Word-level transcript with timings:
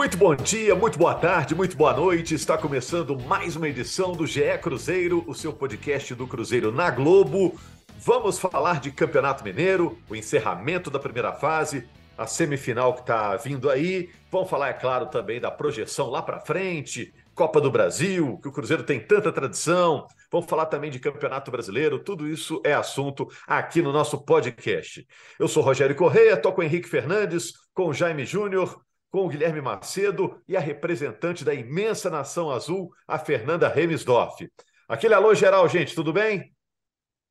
Muito 0.00 0.16
bom 0.16 0.34
dia, 0.34 0.74
muito 0.74 0.98
boa 0.98 1.14
tarde, 1.14 1.54
muito 1.54 1.76
boa 1.76 1.92
noite. 1.92 2.34
Está 2.34 2.56
começando 2.56 3.20
mais 3.20 3.54
uma 3.54 3.68
edição 3.68 4.12
do 4.12 4.26
GE 4.26 4.56
Cruzeiro, 4.62 5.22
o 5.26 5.34
seu 5.34 5.52
podcast 5.52 6.14
do 6.14 6.26
Cruzeiro 6.26 6.72
na 6.72 6.90
Globo. 6.90 7.54
Vamos 7.98 8.38
falar 8.38 8.80
de 8.80 8.90
Campeonato 8.90 9.44
Mineiro, 9.44 9.98
o 10.08 10.16
encerramento 10.16 10.90
da 10.90 10.98
primeira 10.98 11.34
fase, 11.34 11.86
a 12.16 12.26
semifinal 12.26 12.94
que 12.94 13.00
está 13.00 13.36
vindo 13.36 13.68
aí. 13.68 14.08
Vamos 14.32 14.48
falar, 14.48 14.70
é 14.70 14.72
claro, 14.72 15.04
também 15.04 15.38
da 15.38 15.50
projeção 15.50 16.08
lá 16.08 16.22
para 16.22 16.40
frente, 16.40 17.12
Copa 17.34 17.60
do 17.60 17.70
Brasil, 17.70 18.38
que 18.40 18.48
o 18.48 18.52
Cruzeiro 18.52 18.82
tem 18.82 19.00
tanta 19.00 19.30
tradição. 19.30 20.06
Vamos 20.32 20.48
falar 20.48 20.64
também 20.64 20.90
de 20.90 20.98
Campeonato 20.98 21.50
Brasileiro. 21.50 21.98
Tudo 21.98 22.26
isso 22.26 22.58
é 22.64 22.72
assunto 22.72 23.28
aqui 23.46 23.82
no 23.82 23.92
nosso 23.92 24.24
podcast. 24.24 25.06
Eu 25.38 25.46
sou 25.46 25.62
Rogério 25.62 25.94
Correia, 25.94 26.32
estou 26.32 26.54
com 26.54 26.62
Henrique 26.62 26.88
Fernandes, 26.88 27.52
com 27.74 27.92
Jaime 27.92 28.24
Júnior 28.24 28.80
com 29.10 29.26
o 29.26 29.28
Guilherme 29.28 29.60
Macedo 29.60 30.40
e 30.46 30.56
a 30.56 30.60
representante 30.60 31.44
da 31.44 31.52
imensa 31.52 32.08
nação 32.08 32.50
azul, 32.50 32.92
a 33.06 33.18
Fernanda 33.18 33.68
Remisdorf. 33.68 34.48
Aquele 34.88 35.14
alô 35.14 35.34
geral, 35.34 35.68
gente, 35.68 35.94
tudo 35.94 36.12
bem? 36.12 36.54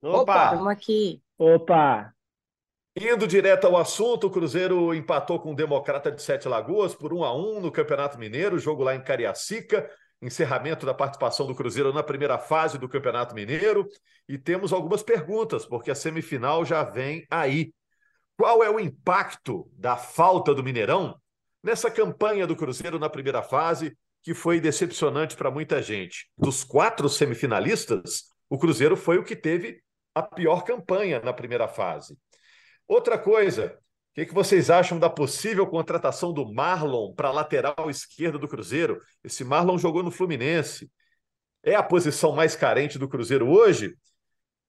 Opa! 0.01 0.45
Estamos 0.45 0.67
aqui. 0.67 1.21
Opa! 1.37 2.13
Indo 2.95 3.25
direto 3.25 3.65
ao 3.65 3.77
assunto, 3.77 4.27
o 4.27 4.29
Cruzeiro 4.29 4.93
empatou 4.93 5.39
com 5.39 5.53
o 5.53 5.55
Democrata 5.55 6.11
de 6.11 6.21
Sete 6.21 6.49
Lagoas 6.49 6.93
por 6.93 7.13
1 7.13 7.23
a 7.23 7.33
1 7.33 7.61
no 7.61 7.71
Campeonato 7.71 8.19
Mineiro, 8.19 8.59
jogo 8.59 8.83
lá 8.83 8.93
em 8.93 9.01
Cariacica, 9.01 9.89
encerramento 10.21 10.85
da 10.85 10.93
participação 10.93 11.47
do 11.47 11.55
Cruzeiro 11.55 11.93
na 11.93 12.03
primeira 12.03 12.37
fase 12.37 12.77
do 12.77 12.89
Campeonato 12.89 13.33
Mineiro. 13.33 13.87
E 14.27 14.37
temos 14.37 14.73
algumas 14.73 15.01
perguntas, 15.01 15.65
porque 15.65 15.91
a 15.91 15.95
semifinal 15.95 16.65
já 16.65 16.83
vem 16.83 17.25
aí. 17.29 17.73
Qual 18.37 18.63
é 18.63 18.69
o 18.69 18.79
impacto 18.79 19.69
da 19.77 19.95
falta 19.95 20.53
do 20.53 20.63
Mineirão 20.63 21.15
nessa 21.63 21.91
campanha 21.91 22.47
do 22.47 22.55
Cruzeiro 22.55 22.99
na 22.99 23.09
primeira 23.09 23.41
fase, 23.41 23.97
que 24.23 24.33
foi 24.33 24.59
decepcionante 24.59 25.35
para 25.35 25.51
muita 25.51 25.81
gente. 25.81 26.29
Dos 26.37 26.63
quatro 26.63 27.07
semifinalistas, 27.07 28.25
o 28.49 28.57
Cruzeiro 28.57 28.97
foi 28.97 29.17
o 29.17 29.23
que 29.23 29.35
teve 29.35 29.81
a 30.13 30.21
pior 30.21 30.63
campanha 30.63 31.21
na 31.21 31.33
primeira 31.33 31.67
fase. 31.67 32.17
Outra 32.87 33.17
coisa, 33.17 33.77
o 34.11 34.15
que, 34.15 34.25
que, 34.25 34.33
vocês 34.33 34.69
acham 34.69 34.97
da 34.99 35.09
possível 35.09 35.65
contratação 35.67 36.33
do 36.33 36.51
Marlon 36.51 37.13
para 37.13 37.31
lateral 37.31 37.89
esquerda 37.89 38.37
do 38.37 38.47
Cruzeiro? 38.47 38.99
Esse 39.23 39.43
Marlon 39.43 39.77
jogou 39.77 40.03
no 40.03 40.11
Fluminense. 40.11 40.89
É 41.63 41.75
a 41.75 41.83
posição 41.83 42.31
mais 42.31 42.55
carente 42.55 42.97
do 42.97 43.07
Cruzeiro 43.07 43.47
hoje? 43.47 43.95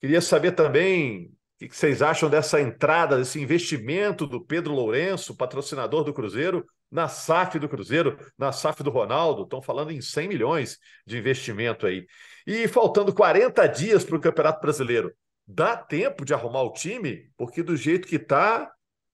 Queria 0.01 0.21
saber 0.21 0.53
também 0.53 1.33
o 1.61 1.69
que 1.69 1.77
vocês 1.77 2.03
acham 2.03 2.29
dessa 2.29 2.61
entrada, 2.61 3.19
desse 3.19 3.41
investimento 3.41 4.27
do 4.27 4.45
Pedro 4.45 4.73
Lourenço, 4.73 5.37
patrocinador 5.37 6.05
do 6.05 6.15
Cruzeiro, 6.15 6.67
na 6.91 7.09
SAF 7.09 7.59
do 7.59 7.69
Cruzeiro, 7.69 8.19
na 8.37 8.53
SAF 8.53 8.83
do 8.83 8.91
Ronaldo, 8.91 9.43
estão 9.43 9.63
falando 9.63 9.91
em 9.91 10.01
100 10.01 10.29
milhões 10.29 10.79
de 11.07 11.19
investimento 11.19 11.87
aí. 11.87 12.07
E 12.47 12.67
faltando 12.67 13.15
40 13.15 13.67
dias 13.69 14.05
para 14.05 14.17
o 14.17 14.21
Campeonato 14.21 14.61
Brasileiro, 14.61 15.15
dá 15.47 15.77
tempo 15.77 16.25
de 16.25 16.35
arrumar 16.35 16.63
o 16.63 16.73
time? 16.73 17.31
Porque 17.37 17.63
do 17.63 17.77
jeito 17.77 18.09
que 18.09 18.17
está, 18.17 18.71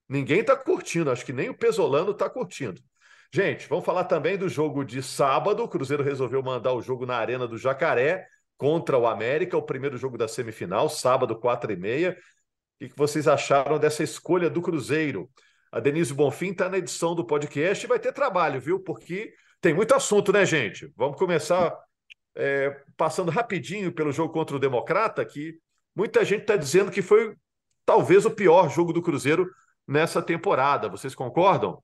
ninguém 0.08 0.40
está 0.40 0.56
curtindo, 0.56 1.10
acho 1.10 1.24
que 1.24 1.32
nem 1.32 1.50
o 1.50 1.56
Pesolano 1.56 2.12
está 2.12 2.30
curtindo. 2.30 2.80
Gente, 3.32 3.68
vamos 3.68 3.84
falar 3.84 4.04
também 4.04 4.38
do 4.38 4.48
jogo 4.48 4.84
de 4.84 5.02
sábado. 5.02 5.62
O 5.62 5.68
Cruzeiro 5.68 6.02
resolveu 6.02 6.42
mandar 6.42 6.72
o 6.72 6.80
jogo 6.80 7.04
na 7.04 7.16
Arena 7.16 7.46
do 7.46 7.58
Jacaré 7.58 8.26
contra 8.56 8.96
o 8.96 9.06
América, 9.06 9.56
o 9.56 9.62
primeiro 9.62 9.98
jogo 9.98 10.16
da 10.16 10.28
semifinal, 10.28 10.88
sábado, 10.88 11.38
4 11.38 11.72
e 11.72 11.76
meia. 11.76 12.16
O 12.80 12.88
que 12.88 12.96
vocês 12.96 13.26
acharam 13.26 13.78
dessa 13.78 14.02
escolha 14.02 14.48
do 14.48 14.62
Cruzeiro? 14.62 15.30
A 15.70 15.80
Denise 15.80 16.14
Bonfim 16.14 16.50
está 16.50 16.68
na 16.68 16.78
edição 16.78 17.14
do 17.14 17.24
podcast 17.24 17.84
e 17.84 17.88
vai 17.88 17.98
ter 17.98 18.12
trabalho, 18.12 18.60
viu? 18.60 18.80
Porque 18.80 19.32
tem 19.60 19.74
muito 19.74 19.94
assunto, 19.94 20.32
né, 20.32 20.44
gente? 20.44 20.92
Vamos 20.96 21.18
começar 21.18 21.76
é, 22.34 22.82
passando 22.96 23.30
rapidinho 23.30 23.92
pelo 23.92 24.12
jogo 24.12 24.32
contra 24.32 24.56
o 24.56 24.60
Democrata, 24.60 25.24
que 25.24 25.58
muita 25.94 26.24
gente 26.24 26.42
está 26.42 26.56
dizendo 26.56 26.90
que 26.90 27.02
foi 27.02 27.34
talvez 27.84 28.24
o 28.26 28.30
pior 28.30 28.68
jogo 28.70 28.92
do 28.92 29.02
Cruzeiro 29.02 29.50
nessa 29.86 30.22
temporada. 30.22 30.88
Vocês 30.88 31.14
concordam? 31.14 31.82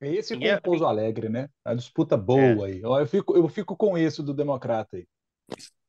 É 0.00 0.12
esse 0.14 0.36
com 0.36 0.44
o 0.44 0.62
Pouso 0.62 0.84
Alegre, 0.84 1.28
né? 1.28 1.48
A 1.64 1.74
disputa 1.74 2.16
boa 2.16 2.68
é. 2.68 2.72
aí. 2.72 2.80
Eu 2.82 3.06
fico, 3.06 3.36
eu 3.36 3.48
fico 3.48 3.76
com 3.76 3.96
esse 3.96 4.22
do 4.22 4.34
Democrata 4.34 4.96
aí. 4.96 5.06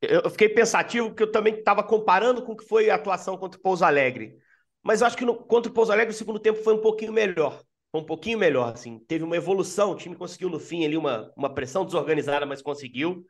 Eu 0.01 0.29
fiquei 0.29 0.49
pensativo, 0.49 1.09
porque 1.09 1.23
eu 1.23 1.31
também 1.31 1.55
estava 1.55 1.83
comparando 1.83 2.43
com 2.43 2.51
o 2.51 2.57
que 2.57 2.65
foi 2.65 2.89
a 2.89 2.95
atuação 2.95 3.37
contra 3.37 3.57
o 3.59 3.61
Pouso 3.61 3.85
Alegre. 3.85 4.37
Mas 4.83 5.01
eu 5.01 5.07
acho 5.07 5.17
que 5.17 5.25
no, 5.25 5.35
contra 5.35 5.71
o 5.71 5.73
Pouso 5.73 5.91
Alegre 5.91 6.13
o 6.13 6.17
segundo 6.17 6.39
tempo 6.39 6.61
foi 6.61 6.73
um 6.73 6.81
pouquinho 6.81 7.13
melhor. 7.13 7.63
Foi 7.91 8.01
um 8.01 8.05
pouquinho 8.05 8.37
melhor, 8.37 8.73
assim. 8.73 8.99
Teve 9.07 9.23
uma 9.23 9.37
evolução, 9.37 9.91
o 9.91 9.95
time 9.95 10.15
conseguiu 10.15 10.49
no 10.49 10.59
fim 10.59 10.83
ali 10.85 10.97
uma, 10.97 11.31
uma 11.37 11.53
pressão 11.53 11.85
desorganizada, 11.85 12.45
mas 12.45 12.61
conseguiu. 12.61 13.25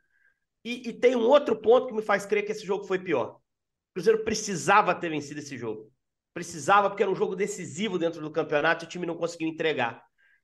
E, 0.64 0.88
e 0.88 0.92
tem 0.92 1.14
um 1.14 1.28
outro 1.28 1.54
ponto 1.60 1.86
que 1.86 1.92
me 1.92 2.02
faz 2.02 2.26
crer 2.26 2.44
que 2.44 2.52
esse 2.52 2.66
jogo 2.66 2.84
foi 2.84 2.98
pior. 2.98 3.36
O 3.36 3.94
Cruzeiro 3.94 4.24
precisava 4.24 4.94
ter 4.94 5.10
vencido 5.10 5.40
esse 5.40 5.56
jogo. 5.56 5.92
Precisava, 6.32 6.88
porque 6.88 7.02
era 7.02 7.12
um 7.12 7.14
jogo 7.14 7.36
decisivo 7.36 7.98
dentro 7.98 8.20
do 8.20 8.30
campeonato 8.30 8.84
e 8.84 8.86
o 8.86 8.88
time 8.88 9.06
não 9.06 9.16
conseguiu 9.16 9.46
entregar. 9.46 10.02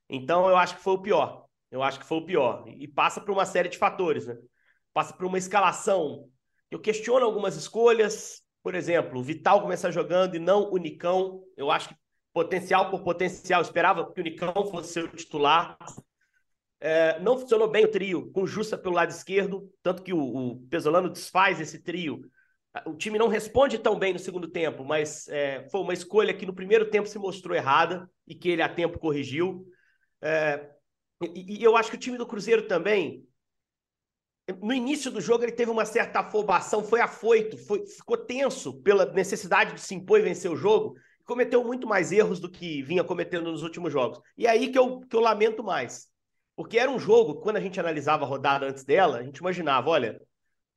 Então 0.08 0.48
eu 0.48 0.56
acho 0.56 0.76
que 0.76 0.82
foi 0.82 0.92
o 0.92 1.02
pior. 1.02 1.46
Eu 1.70 1.82
acho 1.82 1.98
que 1.98 2.04
foi 2.04 2.18
o 2.18 2.26
pior. 2.26 2.64
E 2.68 2.86
passa 2.86 3.20
por 3.20 3.30
uma 3.32 3.46
série 3.46 3.68
de 3.68 3.78
fatores, 3.78 4.26
né? 4.26 4.36
Passa 4.92 5.14
por 5.14 5.24
uma 5.24 5.38
escalação. 5.38 6.28
Eu 6.70 6.78
questiono 6.78 7.24
algumas 7.24 7.56
escolhas, 7.56 8.42
por 8.62 8.74
exemplo, 8.74 9.18
o 9.18 9.22
Vital 9.22 9.62
começar 9.62 9.90
jogando 9.90 10.34
e 10.36 10.38
não 10.38 10.70
o 10.70 10.76
Nicão. 10.76 11.42
Eu 11.56 11.70
acho 11.70 11.88
que 11.88 11.94
potencial 12.32 12.90
por 12.90 13.02
potencial. 13.02 13.62
Esperava 13.62 14.12
que 14.12 14.20
o 14.20 14.24
Nicão 14.24 14.52
fosse 14.70 15.00
o 15.00 15.08
titular. 15.08 15.76
É, 16.80 17.18
não 17.20 17.38
funcionou 17.38 17.70
bem 17.70 17.84
o 17.84 17.90
trio, 17.90 18.30
com 18.32 18.46
Justa 18.46 18.78
pelo 18.78 18.94
lado 18.94 19.10
esquerdo, 19.10 19.70
tanto 19.82 20.02
que 20.02 20.14
o, 20.14 20.18
o, 20.18 20.60
Pesolano 20.68 21.10
desfaz 21.10 21.60
esse 21.60 21.82
trio. 21.82 22.22
O 22.86 22.94
time 22.94 23.18
não 23.18 23.28
responde 23.28 23.78
tão 23.78 23.98
bem 23.98 24.12
no 24.12 24.18
segundo 24.18 24.48
tempo, 24.48 24.84
mas 24.84 25.28
é, 25.28 25.68
foi 25.70 25.80
uma 25.80 25.92
escolha 25.92 26.32
que 26.32 26.46
no 26.46 26.54
primeiro 26.54 26.88
tempo 26.88 27.08
se 27.08 27.18
mostrou 27.18 27.54
errada 27.54 28.08
e 28.26 28.34
que 28.34 28.48
ele 28.48 28.62
a 28.62 28.68
tempo 28.68 28.98
corrigiu. 28.98 29.66
É, 30.22 30.70
e, 31.34 31.60
e 31.60 31.62
eu 31.62 31.76
acho 31.76 31.90
que 31.90 31.96
o 31.96 32.00
time 32.00 32.16
do 32.16 32.26
Cruzeiro 32.26 32.66
também 32.66 33.26
no 34.52 34.72
início 34.72 35.10
do 35.10 35.20
jogo 35.20 35.44
ele 35.44 35.52
teve 35.52 35.70
uma 35.70 35.84
certa 35.84 36.20
afobação, 36.20 36.82
foi 36.82 37.00
afoito, 37.00 37.56
foi, 37.58 37.86
ficou 37.86 38.16
tenso 38.16 38.80
pela 38.82 39.04
necessidade 39.12 39.74
de 39.74 39.80
se 39.80 39.94
impor 39.94 40.18
e 40.18 40.22
vencer 40.22 40.50
o 40.50 40.56
jogo, 40.56 40.94
cometeu 41.24 41.62
muito 41.62 41.86
mais 41.86 42.10
erros 42.10 42.40
do 42.40 42.50
que 42.50 42.82
vinha 42.82 43.04
cometendo 43.04 43.50
nos 43.50 43.62
últimos 43.62 43.92
jogos. 43.92 44.20
E 44.36 44.46
é 44.46 44.50
aí 44.50 44.70
que 44.70 44.78
eu, 44.78 45.00
que 45.00 45.14
eu 45.14 45.20
lamento 45.20 45.62
mais. 45.62 46.08
Porque 46.56 46.78
era 46.78 46.90
um 46.90 46.98
jogo, 46.98 47.36
quando 47.36 47.56
a 47.56 47.60
gente 47.60 47.78
analisava 47.78 48.24
a 48.24 48.28
rodada 48.28 48.66
antes 48.66 48.84
dela, 48.84 49.18
a 49.18 49.22
gente 49.22 49.38
imaginava, 49.38 49.88
olha, 49.88 50.20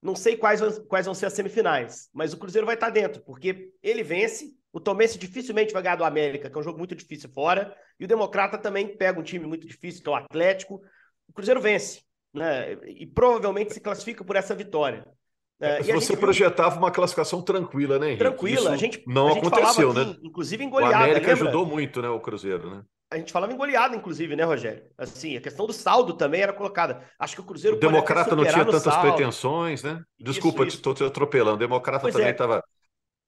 não 0.01 0.15
sei 0.15 0.37
quais, 0.37 0.61
quais 0.87 1.05
vão 1.05 1.15
ser 1.15 1.25
as 1.25 1.33
semifinais, 1.33 2.09
mas 2.13 2.33
o 2.33 2.37
Cruzeiro 2.37 2.65
vai 2.65 2.75
estar 2.75 2.89
dentro, 2.89 3.21
porque 3.23 3.71
ele 3.81 4.03
vence, 4.03 4.53
o 4.71 4.79
Tomense 4.79 5.17
dificilmente 5.17 5.73
vai 5.73 5.81
ganhar 5.81 5.95
do 5.95 6.03
América, 6.03 6.49
que 6.49 6.55
é 6.57 6.59
um 6.59 6.63
jogo 6.63 6.77
muito 6.77 6.95
difícil 6.95 7.29
fora, 7.29 7.75
e 7.99 8.05
o 8.05 8.07
Democrata 8.07 8.57
também 8.57 8.95
pega 8.95 9.19
um 9.19 9.23
time 9.23 9.45
muito 9.45 9.65
difícil, 9.65 10.03
que 10.03 10.09
é 10.09 10.11
o 10.11 10.15
Atlético. 10.15 10.81
O 11.27 11.33
Cruzeiro 11.33 11.61
vence 11.61 12.01
né? 12.33 12.73
E 12.87 13.05
provavelmente 13.05 13.73
se 13.73 13.79
classifica 13.79 14.23
por 14.23 14.35
essa 14.35 14.55
vitória. 14.55 15.05
É, 15.61 15.79
é 15.79 15.93
você 15.93 16.17
projetava 16.17 16.77
uma 16.77 16.91
classificação 16.91 17.41
tranquila, 17.41 17.99
né, 17.99 18.07
Henrique? 18.07 18.23
Tranquila, 18.23 18.59
Isso 18.59 18.69
a 18.69 18.77
gente 18.77 19.03
não 19.07 19.27
a 19.27 19.33
gente 19.33 19.47
aconteceu, 19.47 19.91
aqui, 19.91 20.05
né? 20.05 20.15
Inclusive 20.23 20.63
em 20.63 20.69
goleada, 20.69 20.97
O 20.97 21.03
América 21.03 21.27
lembra? 21.27 21.43
ajudou 21.43 21.65
muito, 21.65 22.01
né, 22.01 22.09
o 22.09 22.19
Cruzeiro, 22.19 22.69
né? 22.69 22.83
A 23.09 23.17
gente 23.17 23.31
falava 23.31 23.53
em 23.53 23.55
goleada, 23.55 23.95
inclusive, 23.95 24.35
né, 24.35 24.43
Rogério? 24.43 24.83
Assim, 24.97 25.37
a 25.37 25.41
questão 25.41 25.67
do 25.67 25.73
saldo 25.73 26.13
também 26.15 26.41
era 26.41 26.51
colocada. 26.51 27.07
Acho 27.19 27.35
que 27.35 27.41
o 27.41 27.45
Cruzeiro. 27.45 27.77
O 27.77 27.79
Democrata 27.79 28.35
não 28.35 28.43
tinha 28.43 28.65
tantas 28.65 28.81
saldo. 28.81 29.01
pretensões, 29.01 29.83
né? 29.83 30.01
Desculpa, 30.19 30.65
estou 30.65 30.95
te 30.95 31.03
atropelando. 31.03 31.55
O 31.55 31.59
Democrata 31.59 32.01
Pois 32.01 32.13
também 32.13 32.29
é. 32.29 32.31
estava. 32.31 32.63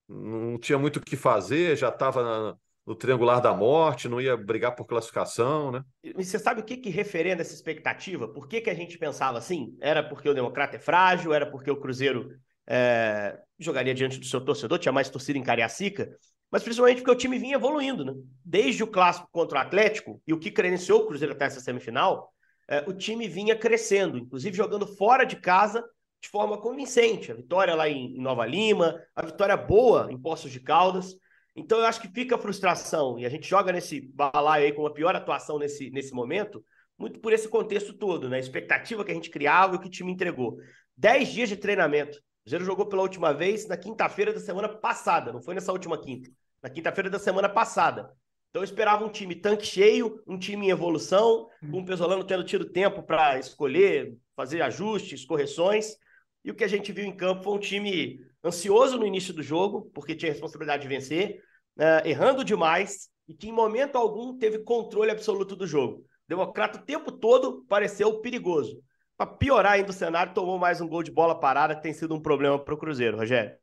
Não 0.09 0.57
tinha 0.57 0.79
muito 0.79 0.97
o 0.97 1.01
que 1.01 1.15
fazer, 1.15 1.77
já 1.77 1.89
estava 1.89 2.57
no 2.85 2.95
triangular 2.95 3.41
da 3.41 3.53
morte, 3.53 4.07
não 4.07 4.21
ia 4.21 4.37
brigar 4.37 4.75
por 4.75 4.85
classificação, 4.85 5.71
né? 5.71 5.83
E 6.03 6.13
você 6.13 6.37
sabe 6.37 6.61
o 6.61 6.63
que, 6.63 6.77
que 6.77 6.89
referenda 6.89 7.41
essa 7.41 7.53
expectativa? 7.53 8.27
Por 8.27 8.47
que, 8.47 8.61
que 8.61 8.69
a 8.69 8.75
gente 8.75 8.97
pensava 8.97 9.37
assim? 9.37 9.75
Era 9.81 10.03
porque 10.03 10.29
o 10.29 10.33
Democrata 10.33 10.75
é 10.75 10.79
frágil? 10.79 11.33
Era 11.33 11.49
porque 11.49 11.71
o 11.71 11.79
Cruzeiro 11.79 12.29
é, 12.67 13.39
jogaria 13.57 13.93
diante 13.93 14.19
do 14.19 14.25
seu 14.25 14.39
torcedor? 14.39 14.77
Tinha 14.77 14.91
mais 14.91 15.09
torcida 15.09 15.39
em 15.39 15.43
Cariacica? 15.43 16.15
Mas 16.51 16.63
principalmente 16.63 16.97
porque 16.97 17.11
o 17.11 17.17
time 17.17 17.39
vinha 17.39 17.55
evoluindo, 17.55 18.05
né? 18.05 18.13
Desde 18.43 18.83
o 18.83 18.87
clássico 18.87 19.27
contra 19.31 19.57
o 19.57 19.61
Atlético, 19.61 20.21
e 20.27 20.33
o 20.33 20.39
que 20.39 20.51
credenciou 20.51 21.01
o 21.01 21.07
Cruzeiro 21.07 21.33
até 21.33 21.45
essa 21.45 21.59
semifinal, 21.59 22.31
é, 22.67 22.83
o 22.87 22.93
time 22.93 23.27
vinha 23.27 23.55
crescendo, 23.55 24.17
inclusive 24.17 24.55
jogando 24.55 24.85
fora 24.85 25.23
de 25.23 25.35
casa 25.35 25.83
de 26.21 26.29
forma 26.29 26.59
convincente. 26.59 27.31
A 27.31 27.35
vitória 27.35 27.75
lá 27.75 27.89
em, 27.89 28.17
Nova 28.19 28.45
Lima, 28.45 28.99
a 29.15 29.25
vitória 29.25 29.57
boa 29.57 30.07
em 30.11 30.17
Poços 30.17 30.51
de 30.51 30.59
Caldas. 30.59 31.15
Então 31.55 31.79
eu 31.79 31.85
acho 31.85 32.01
que 32.01 32.09
fica 32.09 32.35
a 32.35 32.39
frustração 32.39 33.17
e 33.17 33.25
a 33.25 33.29
gente 33.29 33.47
joga 33.47 33.71
nesse 33.71 34.01
balaio 34.01 34.65
aí 34.65 34.73
com 34.73 34.85
a 34.85 34.91
pior 34.91 35.15
atuação 35.15 35.57
nesse, 35.57 35.89
nesse 35.89 36.13
momento, 36.13 36.63
muito 36.97 37.19
por 37.19 37.31
esse 37.31 37.47
contexto 37.47 37.93
todo, 37.93 38.27
né? 38.27 38.37
A 38.37 38.39
expectativa 38.39 39.05
que 39.05 39.11
a 39.11 39.15
gente 39.15 39.29
criava 39.29 39.73
e 39.73 39.77
o 39.77 39.79
que 39.79 39.87
o 39.87 39.91
time 39.91 40.11
entregou. 40.11 40.57
Dez 40.95 41.29
dias 41.29 41.49
de 41.49 41.55
treinamento. 41.55 42.17
O 42.45 42.49
Zero 42.49 42.63
jogou 42.63 42.85
pela 42.85 43.01
última 43.01 43.33
vez 43.33 43.67
na 43.67 43.77
quinta-feira 43.77 44.33
da 44.33 44.39
semana 44.39 44.69
passada, 44.69 45.33
não 45.33 45.41
foi 45.41 45.55
nessa 45.55 45.71
última 45.71 45.99
quinta. 45.99 46.29
Na 46.61 46.69
quinta-feira 46.69 47.09
da 47.09 47.19
semana 47.19 47.49
passada. 47.49 48.11
Então 48.49 48.61
eu 48.61 48.65
esperava 48.65 49.03
um 49.03 49.09
time 49.09 49.35
tanque 49.35 49.65
cheio, 49.65 50.21
um 50.25 50.37
time 50.37 50.67
em 50.67 50.69
evolução, 50.69 51.49
com 51.71 51.79
o 51.79 51.85
Pesolano 51.85 52.23
tendo 52.23 52.43
tido 52.43 52.65
tempo 52.65 53.03
para 53.03 53.37
escolher, 53.37 54.15
fazer 54.35 54.61
ajustes, 54.61 55.25
correções. 55.25 55.97
E 56.43 56.51
o 56.51 56.55
que 56.55 56.63
a 56.63 56.67
gente 56.67 56.91
viu 56.91 57.03
em 57.03 57.15
campo 57.15 57.43
foi 57.43 57.53
um 57.53 57.59
time 57.59 58.19
ansioso 58.45 58.97
no 58.97 59.07
início 59.07 59.33
do 59.33 59.41
jogo, 59.41 59.89
porque 59.93 60.15
tinha 60.15 60.31
responsabilidade 60.31 60.83
de 60.83 60.87
vencer, 60.87 61.39
uh, 61.77 62.07
errando 62.07 62.43
demais 62.43 63.09
e 63.27 63.33
que 63.33 63.49
em 63.49 63.51
momento 63.51 63.97
algum 63.97 64.37
teve 64.37 64.59
controle 64.59 65.11
absoluto 65.11 65.55
do 65.55 65.65
jogo. 65.65 65.97
O 65.97 66.29
Democrata 66.29 66.79
o 66.79 66.85
tempo 66.85 67.11
todo 67.11 67.65
pareceu 67.67 68.21
perigoso. 68.21 68.79
Para 69.17 69.27
piorar 69.27 69.73
ainda 69.73 69.89
o 69.89 69.93
cenário, 69.93 70.33
tomou 70.33 70.59
mais 70.59 70.81
um 70.81 70.87
gol 70.87 71.01
de 71.01 71.11
bola 71.11 71.39
parada, 71.39 71.75
que 71.75 71.81
tem 71.81 71.93
sido 71.93 72.13
um 72.13 72.21
problema 72.21 72.59
para 72.59 72.73
o 72.73 72.77
Cruzeiro, 72.77 73.17
Rogério. 73.17 73.55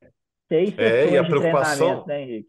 Seis 0.49 0.76
é, 0.79 1.11
e 1.11 1.19
a 1.19 1.25
preocupação, 1.25 2.05
né, 2.06 2.23
Henrique? 2.23 2.49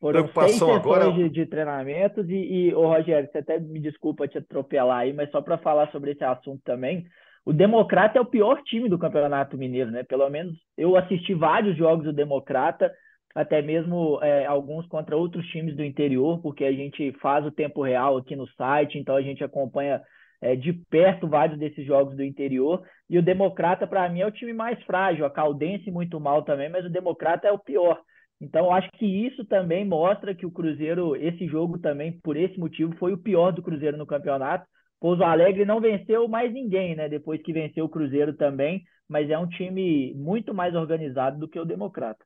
Foram 0.00 0.22
preocupação 0.22 0.68
seis 0.68 0.78
agora 0.78 1.12
de, 1.12 1.28
de 1.30 1.46
treinamentos 1.46 2.28
e, 2.28 2.34
e 2.34 2.74
ô, 2.74 2.86
Rogério, 2.86 3.28
você 3.30 3.38
até 3.38 3.58
me 3.58 3.80
desculpa 3.80 4.28
te 4.28 4.38
atropelar 4.38 4.98
aí, 4.98 5.12
mas 5.12 5.30
só 5.30 5.40
para 5.40 5.58
falar 5.58 5.90
sobre 5.90 6.12
esse 6.12 6.22
assunto 6.22 6.62
também, 6.62 7.06
o 7.44 7.52
Democrata 7.52 8.18
é 8.18 8.20
o 8.20 8.26
pior 8.26 8.62
time 8.62 8.88
do 8.88 8.98
Campeonato 8.98 9.58
Mineiro, 9.58 9.90
né? 9.90 10.02
Pelo 10.02 10.28
menos 10.30 10.56
eu 10.76 10.96
assisti 10.96 11.34
vários 11.34 11.76
jogos 11.76 12.04
do 12.04 12.12
Democrata, 12.12 12.90
até 13.34 13.60
mesmo 13.60 14.18
é, 14.22 14.46
alguns 14.46 14.86
contra 14.86 15.16
outros 15.16 15.46
times 15.48 15.76
do 15.76 15.84
interior, 15.84 16.40
porque 16.40 16.64
a 16.64 16.72
gente 16.72 17.12
faz 17.20 17.44
o 17.44 17.50
tempo 17.50 17.82
real 17.82 18.16
aqui 18.16 18.34
no 18.34 18.46
site, 18.52 18.98
então 18.98 19.16
a 19.16 19.22
gente 19.22 19.42
acompanha 19.42 20.00
é, 20.40 20.54
de 20.54 20.72
perto 20.72 21.28
vários 21.28 21.58
desses 21.58 21.84
jogos 21.86 22.16
do 22.16 22.22
interior. 22.22 22.82
E 23.08 23.18
o 23.18 23.22
Democrata, 23.22 23.86
para 23.86 24.08
mim, 24.08 24.20
é 24.20 24.26
o 24.26 24.30
time 24.30 24.52
mais 24.52 24.80
frágil. 24.84 25.26
A 25.26 25.30
Caldense 25.30 25.90
muito 25.90 26.20
mal 26.20 26.42
também, 26.42 26.68
mas 26.68 26.84
o 26.84 26.90
Democrata 26.90 27.48
é 27.48 27.52
o 27.52 27.58
pior. 27.58 28.00
Então, 28.40 28.72
acho 28.72 28.90
que 28.92 29.06
isso 29.06 29.44
também 29.46 29.86
mostra 29.86 30.34
que 30.34 30.44
o 30.44 30.50
Cruzeiro, 30.50 31.16
esse 31.16 31.46
jogo 31.46 31.78
também, 31.78 32.20
por 32.20 32.36
esse 32.36 32.58
motivo, 32.58 32.94
foi 32.96 33.12
o 33.12 33.18
pior 33.18 33.52
do 33.52 33.62
Cruzeiro 33.62 33.96
no 33.96 34.06
campeonato. 34.06 34.66
Pouso 35.04 35.22
Alegre 35.22 35.66
não 35.66 35.82
venceu 35.82 36.26
mais 36.26 36.50
ninguém, 36.50 36.96
né? 36.96 37.10
Depois 37.10 37.42
que 37.42 37.52
venceu 37.52 37.84
o 37.84 37.88
Cruzeiro 37.90 38.32
também, 38.32 38.82
mas 39.06 39.28
é 39.28 39.36
um 39.36 39.46
time 39.46 40.14
muito 40.14 40.54
mais 40.54 40.74
organizado 40.74 41.38
do 41.38 41.46
que 41.46 41.60
o 41.60 41.64
Democrata. 41.66 42.24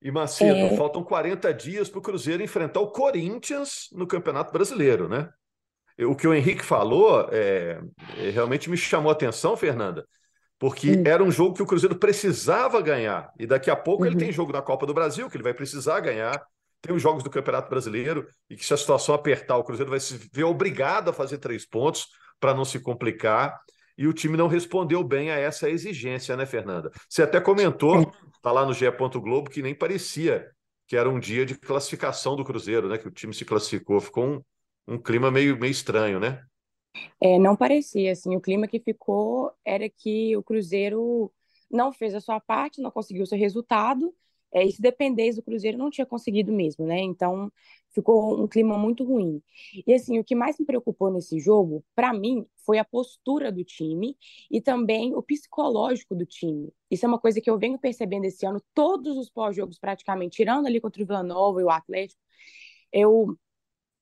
E 0.00 0.10
Macedo, 0.10 0.58
é... 0.58 0.76
faltam 0.78 1.04
40 1.04 1.52
dias 1.52 1.90
para 1.90 1.98
o 1.98 2.02
Cruzeiro 2.02 2.42
enfrentar 2.42 2.80
o 2.80 2.90
Corinthians 2.90 3.90
no 3.92 4.06
Campeonato 4.06 4.50
Brasileiro, 4.50 5.10
né? 5.10 5.28
O 5.98 6.16
que 6.16 6.26
o 6.26 6.32
Henrique 6.32 6.64
falou 6.64 7.28
é, 7.30 7.82
é 8.16 8.30
realmente 8.30 8.70
me 8.70 8.76
chamou 8.78 9.10
a 9.10 9.12
atenção, 9.12 9.54
Fernanda, 9.54 10.06
porque 10.58 10.92
uhum. 10.92 11.02
era 11.04 11.22
um 11.22 11.30
jogo 11.30 11.54
que 11.54 11.62
o 11.62 11.66
Cruzeiro 11.66 11.98
precisava 11.98 12.80
ganhar. 12.80 13.30
E 13.38 13.46
daqui 13.46 13.70
a 13.70 13.76
pouco 13.76 14.04
uhum. 14.04 14.08
ele 14.08 14.16
tem 14.16 14.32
jogo 14.32 14.54
da 14.54 14.62
Copa 14.62 14.86
do 14.86 14.94
Brasil, 14.94 15.28
que 15.28 15.36
ele 15.36 15.44
vai 15.44 15.52
precisar 15.52 16.00
ganhar 16.00 16.42
tem 16.82 16.94
os 16.94 17.00
jogos 17.00 17.22
do 17.22 17.30
Campeonato 17.30 17.70
Brasileiro 17.70 18.26
e 18.50 18.56
que 18.56 18.66
se 18.66 18.74
a 18.74 18.76
situação 18.76 19.14
apertar, 19.14 19.56
o 19.56 19.64
Cruzeiro 19.64 19.90
vai 19.90 20.00
se 20.00 20.18
ver 20.32 20.44
obrigado 20.44 21.08
a 21.08 21.12
fazer 21.12 21.38
três 21.38 21.64
pontos 21.64 22.08
para 22.40 22.52
não 22.52 22.64
se 22.64 22.80
complicar. 22.80 23.58
E 23.96 24.06
o 24.08 24.12
time 24.12 24.36
não 24.36 24.48
respondeu 24.48 25.04
bem 25.04 25.30
a 25.30 25.38
essa 25.38 25.70
exigência, 25.70 26.36
né, 26.36 26.44
Fernanda? 26.44 26.90
Você 27.08 27.22
até 27.22 27.40
comentou, 27.40 28.10
tá 28.42 28.50
lá 28.50 28.66
no 28.66 28.74
GE. 28.74 28.90
Globo, 28.90 29.48
que 29.48 29.62
nem 29.62 29.74
parecia 29.74 30.50
que 30.88 30.96
era 30.96 31.08
um 31.08 31.20
dia 31.20 31.46
de 31.46 31.54
classificação 31.54 32.34
do 32.34 32.44
Cruzeiro, 32.44 32.88
né? 32.88 32.98
Que 32.98 33.06
o 33.06 33.12
time 33.12 33.32
se 33.32 33.44
classificou, 33.44 34.00
ficou 34.00 34.24
um, 34.26 34.42
um 34.88 34.98
clima 34.98 35.30
meio, 35.30 35.56
meio 35.56 35.70
estranho, 35.70 36.18
né? 36.18 36.44
É, 37.20 37.38
não 37.38 37.56
parecia, 37.56 38.12
assim, 38.12 38.34
o 38.34 38.40
clima 38.40 38.66
que 38.66 38.80
ficou 38.80 39.52
era 39.64 39.88
que 39.88 40.36
o 40.36 40.42
Cruzeiro 40.42 41.32
não 41.70 41.92
fez 41.92 42.14
a 42.14 42.20
sua 42.20 42.40
parte, 42.40 42.82
não 42.82 42.90
conseguiu 42.90 43.22
o 43.22 43.26
seu 43.26 43.38
resultado 43.38 44.12
é, 44.52 44.64
e 44.64 44.72
se 44.72 44.80
dependesse 44.80 45.36
do 45.36 45.42
Cruzeiro, 45.42 45.78
não 45.78 45.90
tinha 45.90 46.06
conseguido 46.06 46.52
mesmo, 46.52 46.86
né? 46.86 47.00
Então, 47.00 47.50
ficou 47.90 48.42
um 48.42 48.48
clima 48.48 48.78
muito 48.78 49.04
ruim. 49.04 49.42
E 49.86 49.94
assim, 49.94 50.18
o 50.18 50.24
que 50.24 50.34
mais 50.34 50.58
me 50.58 50.66
preocupou 50.66 51.10
nesse 51.10 51.38
jogo, 51.38 51.84
para 51.94 52.12
mim, 52.12 52.46
foi 52.64 52.78
a 52.78 52.84
postura 52.84 53.50
do 53.52 53.64
time 53.64 54.16
e 54.50 54.60
também 54.60 55.14
o 55.14 55.22
psicológico 55.22 56.14
do 56.14 56.26
time. 56.26 56.72
Isso 56.90 57.04
é 57.06 57.08
uma 57.08 57.18
coisa 57.18 57.40
que 57.40 57.50
eu 57.50 57.58
venho 57.58 57.78
percebendo 57.78 58.24
esse 58.24 58.46
ano, 58.46 58.62
todos 58.74 59.16
os 59.16 59.30
pós-jogos 59.30 59.78
praticamente, 59.78 60.36
tirando 60.36 60.66
ali 60.66 60.80
contra 60.80 61.02
o 61.02 61.06
Vila 61.06 61.22
Nova 61.22 61.60
e 61.60 61.64
o 61.64 61.70
Atlético, 61.70 62.20
eu 62.92 63.36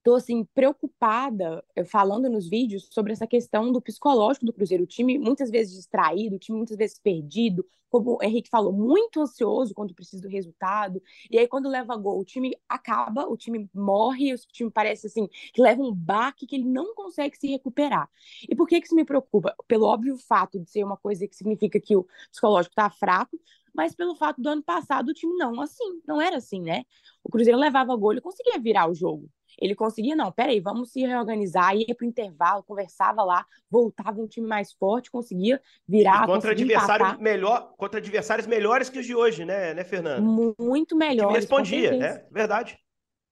tô 0.02 0.14
assim 0.14 0.44
preocupada 0.54 1.64
eh, 1.76 1.84
falando 1.84 2.28
nos 2.28 2.48
vídeos 2.48 2.88
sobre 2.90 3.12
essa 3.12 3.26
questão 3.26 3.70
do 3.70 3.80
psicológico 3.80 4.46
do 4.46 4.52
Cruzeiro, 4.52 4.84
o 4.84 4.86
time 4.86 5.18
muitas 5.18 5.50
vezes 5.50 5.74
distraído, 5.74 6.36
o 6.36 6.38
time 6.38 6.56
muitas 6.56 6.76
vezes 6.76 6.98
perdido, 6.98 7.64
como 7.90 8.16
o 8.16 8.22
Henrique 8.22 8.48
falou, 8.48 8.72
muito 8.72 9.20
ansioso 9.20 9.74
quando 9.74 9.94
precisa 9.94 10.22
do 10.22 10.28
resultado. 10.28 11.02
E 11.30 11.38
aí 11.38 11.46
quando 11.48 11.68
leva 11.68 11.96
gol, 11.96 12.20
o 12.20 12.24
time 12.24 12.56
acaba, 12.68 13.26
o 13.28 13.36
time 13.36 13.68
morre, 13.74 14.32
o 14.32 14.38
time 14.38 14.70
parece 14.70 15.08
assim 15.08 15.28
que 15.52 15.60
leva 15.60 15.82
um 15.82 15.92
baque 15.94 16.46
que 16.46 16.56
ele 16.56 16.64
não 16.68 16.94
consegue 16.94 17.36
se 17.36 17.48
recuperar. 17.48 18.08
E 18.48 18.54
por 18.54 18.68
que 18.68 18.80
que 18.80 18.86
isso 18.86 18.94
me 18.94 19.04
preocupa? 19.04 19.54
Pelo 19.66 19.86
óbvio 19.86 20.16
fato 20.16 20.58
de 20.60 20.70
ser 20.70 20.84
uma 20.84 20.96
coisa 20.96 21.26
que 21.26 21.36
significa 21.36 21.80
que 21.80 21.96
o 21.96 22.06
psicológico 22.30 22.72
está 22.72 22.88
fraco, 22.90 23.38
mas 23.74 23.94
pelo 23.94 24.14
fato 24.16 24.40
do 24.40 24.48
ano 24.48 24.62
passado 24.62 25.10
o 25.10 25.14
time 25.14 25.36
não 25.36 25.60
assim, 25.60 26.00
não 26.06 26.20
era 26.20 26.36
assim, 26.36 26.60
né? 26.62 26.84
O 27.22 27.28
Cruzeiro 27.30 27.58
levava 27.58 27.94
gol, 27.96 28.12
ele 28.12 28.20
conseguia 28.20 28.58
virar 28.58 28.88
o 28.88 28.94
jogo 28.94 29.28
ele 29.58 29.74
conseguia, 29.74 30.16
não, 30.16 30.30
peraí, 30.30 30.60
vamos 30.60 30.90
se 30.92 31.00
reorganizar, 31.00 31.76
ia 31.76 31.94
para 31.94 32.04
o 32.04 32.08
intervalo, 32.08 32.62
conversava 32.62 33.22
lá, 33.22 33.44
voltava 33.70 34.20
um 34.20 34.26
time 34.26 34.46
mais 34.46 34.72
forte, 34.72 35.10
conseguia 35.10 35.60
virar. 35.86 36.24
E 36.24 36.26
contra 36.26 36.52
adversários 36.52 37.18
melhor, 37.18 37.74
contra 37.76 37.98
adversários 38.00 38.46
melhores 38.46 38.88
que 38.88 38.98
os 38.98 39.06
de 39.06 39.14
hoje, 39.14 39.44
né, 39.44 39.74
né, 39.74 39.84
Fernando? 39.84 40.22
Muito 40.58 40.96
melhor. 40.96 41.32
respondia, 41.32 41.96
né? 41.96 42.24
Verdade. 42.30 42.78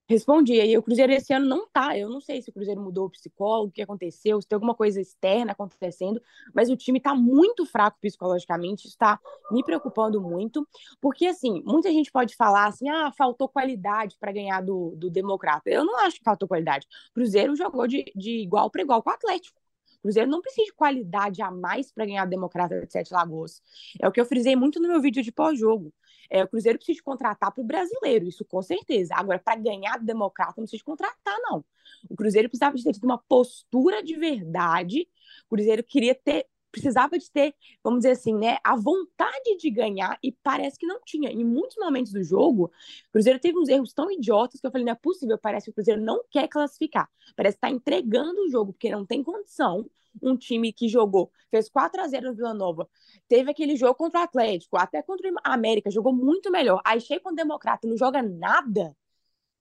Respondia. 0.09 0.65
E 0.65 0.77
o 0.77 0.83
Cruzeiro 0.83 1.13
esse 1.13 1.35
ano 1.35 1.47
não 1.47 1.67
tá. 1.69 1.97
Eu 1.97 2.09
não 2.09 2.19
sei 2.21 2.41
se 2.41 2.49
o 2.49 2.53
Cruzeiro 2.53 2.81
mudou 2.81 3.07
o 3.07 3.11
psicólogo, 3.11 3.69
o 3.69 3.73
que 3.73 3.83
aconteceu, 3.83 4.41
se 4.41 4.49
tem 4.49 4.57
alguma 4.57 4.75
coisa 4.75 4.99
externa 5.00 5.53
acontecendo, 5.53 6.21
mas 6.55 6.71
o 6.71 6.77
time 6.77 6.99
tá 6.99 7.15
muito 7.15 7.67
fraco 7.67 7.99
psicologicamente, 8.00 8.88
está 8.88 9.21
me 9.50 9.62
preocupando 9.62 10.19
muito, 10.21 10.67
porque 10.99 11.27
assim, 11.27 11.62
muita 11.65 11.93
gente 11.93 12.11
pode 12.11 12.35
falar 12.37 12.67
assim: 12.69 12.88
ah, 12.88 13.12
faltou 13.12 13.49
qualidade 13.50 14.17
para 14.19 14.33
ganhar 14.33 14.62
do, 14.62 14.95
do 14.97 15.11
Democrata. 15.11 15.69
Eu 15.69 15.85
não 15.85 15.99
acho 15.99 16.17
que 16.17 16.25
faltou 16.25 16.49
qualidade. 16.49 16.87
O 17.11 17.15
Cruzeiro 17.15 17.55
jogou 17.55 17.87
de, 17.87 18.11
de 18.17 18.31
igual 18.41 18.71
para 18.71 18.81
igual 18.83 19.03
com 19.03 19.11
o 19.11 19.12
Atlético. 19.12 19.61
O 19.99 20.03
Cruzeiro 20.03 20.31
não 20.31 20.41
precisa 20.41 20.65
de 20.65 20.73
qualidade 20.73 21.43
a 21.43 21.50
mais 21.50 21.93
para 21.93 22.07
ganhar 22.07 22.23
a 22.23 22.27
Democrata 22.27 22.81
de 22.81 22.91
Sete 22.91 23.12
Lagoas. 23.12 23.61
É 24.00 24.09
o 24.09 24.12
que 24.12 24.21
eu 24.21 24.25
frisei 24.25 24.57
muito 24.57 24.81
no 24.81 24.88
meu 24.88 25.03
vídeo 25.03 25.23
de 25.23 25.33
pós-jogo. 25.33 25.93
É, 26.30 26.44
o 26.44 26.49
Cruzeiro 26.49 26.78
precisa 26.78 27.02
contratar 27.02 27.52
para 27.52 27.62
o 27.62 27.64
brasileiro, 27.64 28.26
isso 28.26 28.44
com 28.44 28.61
certeza. 28.62 29.14
Agora, 29.16 29.38
para 29.38 29.56
ganhar 29.56 29.99
democrata, 29.99 30.54
não 30.56 30.64
precisa 30.64 30.85
contratar, 30.85 31.37
não. 31.40 31.64
O 32.08 32.16
Cruzeiro 32.16 32.49
precisava 32.49 32.76
de 32.76 32.85
ter 32.85 32.92
tido 32.92 33.04
uma 33.04 33.18
postura 33.18 34.02
de 34.02 34.16
verdade. 34.16 35.08
O 35.47 35.56
Cruzeiro 35.56 35.82
queria 35.82 36.14
ter, 36.14 36.47
precisava 36.70 37.18
de 37.18 37.30
ter, 37.30 37.54
vamos 37.82 38.00
dizer 38.00 38.11
assim, 38.11 38.35
né, 38.35 38.58
a 38.62 38.76
vontade 38.76 39.56
de 39.58 39.70
ganhar 39.70 40.18
e 40.23 40.30
parece 40.30 40.78
que 40.78 40.87
não 40.87 41.00
tinha. 41.04 41.30
Em 41.30 41.44
muitos 41.44 41.76
momentos 41.78 42.12
do 42.12 42.23
jogo, 42.23 42.66
o 43.08 43.12
Cruzeiro 43.12 43.38
teve 43.38 43.58
uns 43.58 43.68
erros 43.68 43.92
tão 43.92 44.11
idiotas 44.11 44.61
que 44.61 44.66
eu 44.66 44.70
falei, 44.70 44.85
não 44.85 44.92
é 44.92 44.97
possível, 44.97 45.38
parece 45.38 45.64
que 45.66 45.70
o 45.70 45.75
Cruzeiro 45.75 46.00
não 46.00 46.23
quer 46.30 46.47
classificar. 46.49 47.08
Parece 47.35 47.56
que 47.56 47.66
está 47.66 47.70
entregando 47.70 48.42
o 48.42 48.50
jogo 48.50 48.73
porque 48.73 48.90
não 48.90 49.06
tem 49.06 49.23
condição 49.23 49.88
um 50.23 50.37
time 50.37 50.73
que 50.73 50.88
jogou, 50.88 51.31
fez 51.50 51.69
4 51.69 52.00
a 52.03 52.09
0 52.09 52.29
no 52.29 52.35
Vila 52.35 52.55
Nova, 52.55 52.88
teve 53.29 53.50
aquele 53.50 53.77
jogo 53.77 53.95
contra 53.95 54.21
o 54.21 54.25
Atlético, 54.25 54.77
até 54.77 55.03
contra 55.03 55.31
a 55.45 55.55
América, 55.55 55.91
jogou 55.91 56.12
muito 56.12 56.50
melhor. 56.50 56.81
Aí 56.85 57.00
chega 57.00 57.23
com 57.23 57.31
o 57.31 57.35
Democrata 57.35 57.87
não 57.87 57.97
joga 57.97 58.23
nada. 58.23 58.97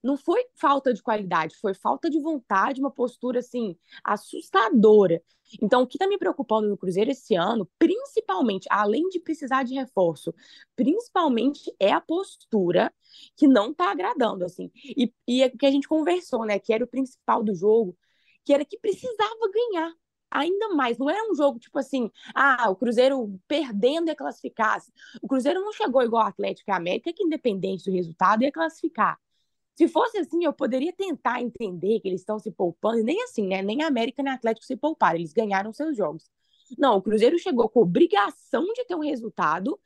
Não 0.02 0.16
foi 0.16 0.46
falta 0.54 0.94
de 0.94 1.02
qualidade, 1.02 1.56
foi 1.56 1.74
falta 1.74 2.08
de 2.08 2.20
vontade, 2.20 2.80
uma 2.80 2.90
postura 2.90 3.40
assim 3.40 3.76
assustadora. 4.04 5.20
Então, 5.60 5.82
o 5.82 5.86
que 5.86 5.96
está 5.96 6.06
me 6.06 6.18
preocupando 6.18 6.68
no 6.68 6.76
Cruzeiro 6.76 7.10
esse 7.10 7.34
ano, 7.34 7.68
principalmente, 7.78 8.68
além 8.70 9.08
de 9.08 9.18
precisar 9.18 9.64
de 9.64 9.74
reforço, 9.74 10.32
principalmente 10.76 11.74
é 11.80 11.92
a 11.92 12.00
postura 12.00 12.92
que 13.36 13.48
não 13.48 13.70
está 13.72 13.90
agradando, 13.90 14.44
assim. 14.44 14.70
E, 14.74 15.12
e 15.26 15.42
é 15.42 15.46
o 15.46 15.58
que 15.58 15.66
a 15.66 15.70
gente 15.70 15.88
conversou, 15.88 16.44
né? 16.44 16.58
Que 16.58 16.72
era 16.72 16.84
o 16.84 16.88
principal 16.88 17.42
do 17.42 17.54
jogo, 17.54 17.96
que 18.44 18.52
era 18.52 18.64
que 18.64 18.78
precisava 18.78 19.50
ganhar 19.52 19.92
ainda 20.30 20.70
mais. 20.70 20.98
Não 20.98 21.08
era 21.08 21.30
um 21.30 21.34
jogo 21.34 21.58
tipo 21.58 21.78
assim, 21.78 22.10
ah, 22.34 22.70
o 22.70 22.76
Cruzeiro 22.76 23.38
perdendo 23.46 24.08
ia 24.08 24.16
classificar. 24.16 24.80
O 25.22 25.28
Cruzeiro 25.28 25.60
não 25.60 25.72
chegou 25.72 26.02
igual 26.02 26.24
o 26.24 26.28
Atlético 26.28 26.70
e 26.70 26.72
a 26.72 26.76
América, 26.76 27.12
que 27.12 27.22
independente 27.22 27.84
do 27.84 27.94
resultado 27.94 28.42
ia 28.42 28.52
classificar. 28.52 29.18
Se 29.74 29.86
fosse 29.86 30.18
assim, 30.18 30.44
eu 30.44 30.52
poderia 30.52 30.92
tentar 30.92 31.40
entender 31.40 32.00
que 32.00 32.08
eles 32.08 32.20
estão 32.20 32.38
se 32.38 32.50
poupando, 32.50 33.02
nem 33.04 33.22
assim, 33.22 33.46
né? 33.46 33.62
Nem 33.62 33.82
a 33.82 33.86
América 33.86 34.22
nem 34.22 34.32
Atlético 34.32 34.66
se 34.66 34.76
pouparam, 34.76 35.18
eles 35.18 35.32
ganharam 35.32 35.72
seus 35.72 35.96
jogos. 35.96 36.28
Não, 36.76 36.96
o 36.96 37.02
Cruzeiro 37.02 37.38
chegou 37.38 37.68
com 37.68 37.80
obrigação 37.82 38.64
de 38.74 38.84
ter 38.84 38.94
um 38.96 39.00
resultado 39.00 39.78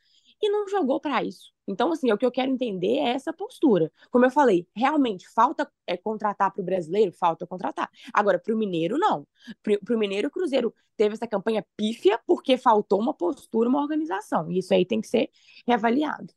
e 0.42 0.50
não 0.50 0.66
jogou 0.68 1.00
para 1.00 1.22
isso. 1.22 1.52
Então, 1.68 1.92
assim, 1.92 2.10
o 2.10 2.18
que 2.18 2.26
eu 2.26 2.32
quero 2.32 2.50
entender 2.50 2.96
é 2.98 3.10
essa 3.10 3.32
postura. 3.32 3.90
Como 4.10 4.26
eu 4.26 4.30
falei, 4.30 4.66
realmente 4.74 5.28
falta 5.28 5.70
é, 5.86 5.96
contratar 5.96 6.52
para 6.52 6.60
o 6.60 6.64
brasileiro? 6.64 7.12
Falta 7.12 7.46
contratar. 7.46 7.88
Agora, 8.12 8.38
para 8.38 8.52
o 8.52 8.58
Mineiro, 8.58 8.98
não. 8.98 9.26
Para 9.62 9.94
o 9.94 9.98
Mineiro, 9.98 10.26
o 10.26 10.30
Cruzeiro 10.30 10.74
teve 10.96 11.14
essa 11.14 11.26
campanha 11.26 11.64
pífia 11.76 12.18
porque 12.26 12.58
faltou 12.58 13.00
uma 13.00 13.14
postura, 13.14 13.68
uma 13.68 13.80
organização. 13.80 14.50
E 14.50 14.58
isso 14.58 14.74
aí 14.74 14.84
tem 14.84 15.00
que 15.00 15.06
ser 15.06 15.30
reavaliado. 15.64 16.34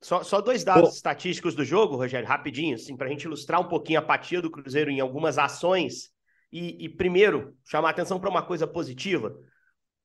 Só, 0.00 0.22
só 0.22 0.40
dois 0.40 0.64
dados 0.64 0.94
estatísticos 0.94 1.54
do 1.54 1.64
jogo, 1.64 1.96
Rogério, 1.96 2.26
rapidinho, 2.26 2.76
assim, 2.76 2.96
para 2.96 3.06
a 3.06 3.10
gente 3.10 3.24
ilustrar 3.24 3.60
um 3.60 3.68
pouquinho 3.68 3.98
a 3.98 4.02
apatia 4.02 4.40
do 4.40 4.50
Cruzeiro 4.50 4.90
em 4.90 5.00
algumas 5.00 5.36
ações. 5.36 6.10
E, 6.52 6.84
e 6.84 6.88
primeiro, 6.88 7.54
chamar 7.64 7.90
atenção 7.90 8.18
para 8.18 8.30
uma 8.30 8.42
coisa 8.42 8.66
positiva. 8.66 9.36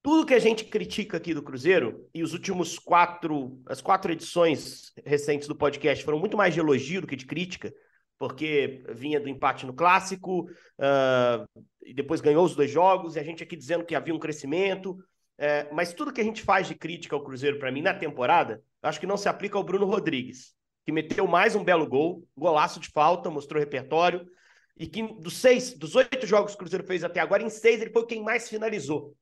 Tudo 0.05 0.23
que 0.23 0.35
a 0.35 0.39
gente 0.39 0.65
critica 0.65 1.17
aqui 1.17 1.33
do 1.33 1.41
Cruzeiro, 1.41 2.07
e 2.13 2.21
os 2.21 2.31
últimos 2.31 2.77
quatro, 2.77 3.59
as 3.65 3.81
quatro 3.81 4.11
edições 4.11 4.93
recentes 5.03 5.47
do 5.47 5.55
podcast 5.55 6.05
foram 6.05 6.19
muito 6.19 6.37
mais 6.37 6.53
de 6.53 6.59
elogio 6.59 7.01
do 7.01 7.07
que 7.07 7.15
de 7.15 7.25
crítica, 7.25 7.73
porque 8.19 8.83
vinha 8.93 9.19
do 9.19 9.27
empate 9.27 9.65
no 9.65 9.73
clássico, 9.73 10.41
uh, 10.41 11.63
e 11.83 11.91
depois 11.91 12.21
ganhou 12.21 12.45
os 12.45 12.55
dois 12.55 12.69
jogos, 12.69 13.15
e 13.15 13.19
a 13.19 13.23
gente 13.23 13.41
aqui 13.41 13.55
dizendo 13.55 13.83
que 13.83 13.95
havia 13.95 14.13
um 14.13 14.19
crescimento. 14.19 14.91
Uh, 14.91 15.73
mas 15.73 15.91
tudo 15.91 16.13
que 16.13 16.21
a 16.21 16.23
gente 16.23 16.43
faz 16.43 16.67
de 16.67 16.75
crítica 16.75 17.15
ao 17.15 17.23
Cruzeiro, 17.23 17.57
para 17.57 17.71
mim, 17.71 17.81
na 17.81 17.95
temporada, 17.95 18.61
acho 18.83 18.99
que 18.99 19.07
não 19.07 19.17
se 19.17 19.27
aplica 19.27 19.57
ao 19.57 19.63
Bruno 19.63 19.87
Rodrigues, 19.87 20.53
que 20.85 20.91
meteu 20.91 21.25
mais 21.25 21.55
um 21.55 21.63
belo 21.63 21.87
gol, 21.87 22.23
golaço 22.37 22.79
de 22.79 22.89
falta, 22.89 23.31
mostrou 23.31 23.59
repertório, 23.59 24.23
e 24.77 24.85
que 24.85 25.01
dos 25.01 25.37
seis, 25.37 25.73
dos 25.73 25.95
oito 25.95 26.27
jogos 26.27 26.51
que 26.51 26.57
o 26.57 26.59
Cruzeiro 26.59 26.85
fez 26.85 27.03
até 27.03 27.19
agora, 27.19 27.41
em 27.41 27.49
seis 27.49 27.81
ele 27.81 27.89
foi 27.89 28.05
quem 28.05 28.21
mais 28.21 28.47
finalizou. 28.47 29.15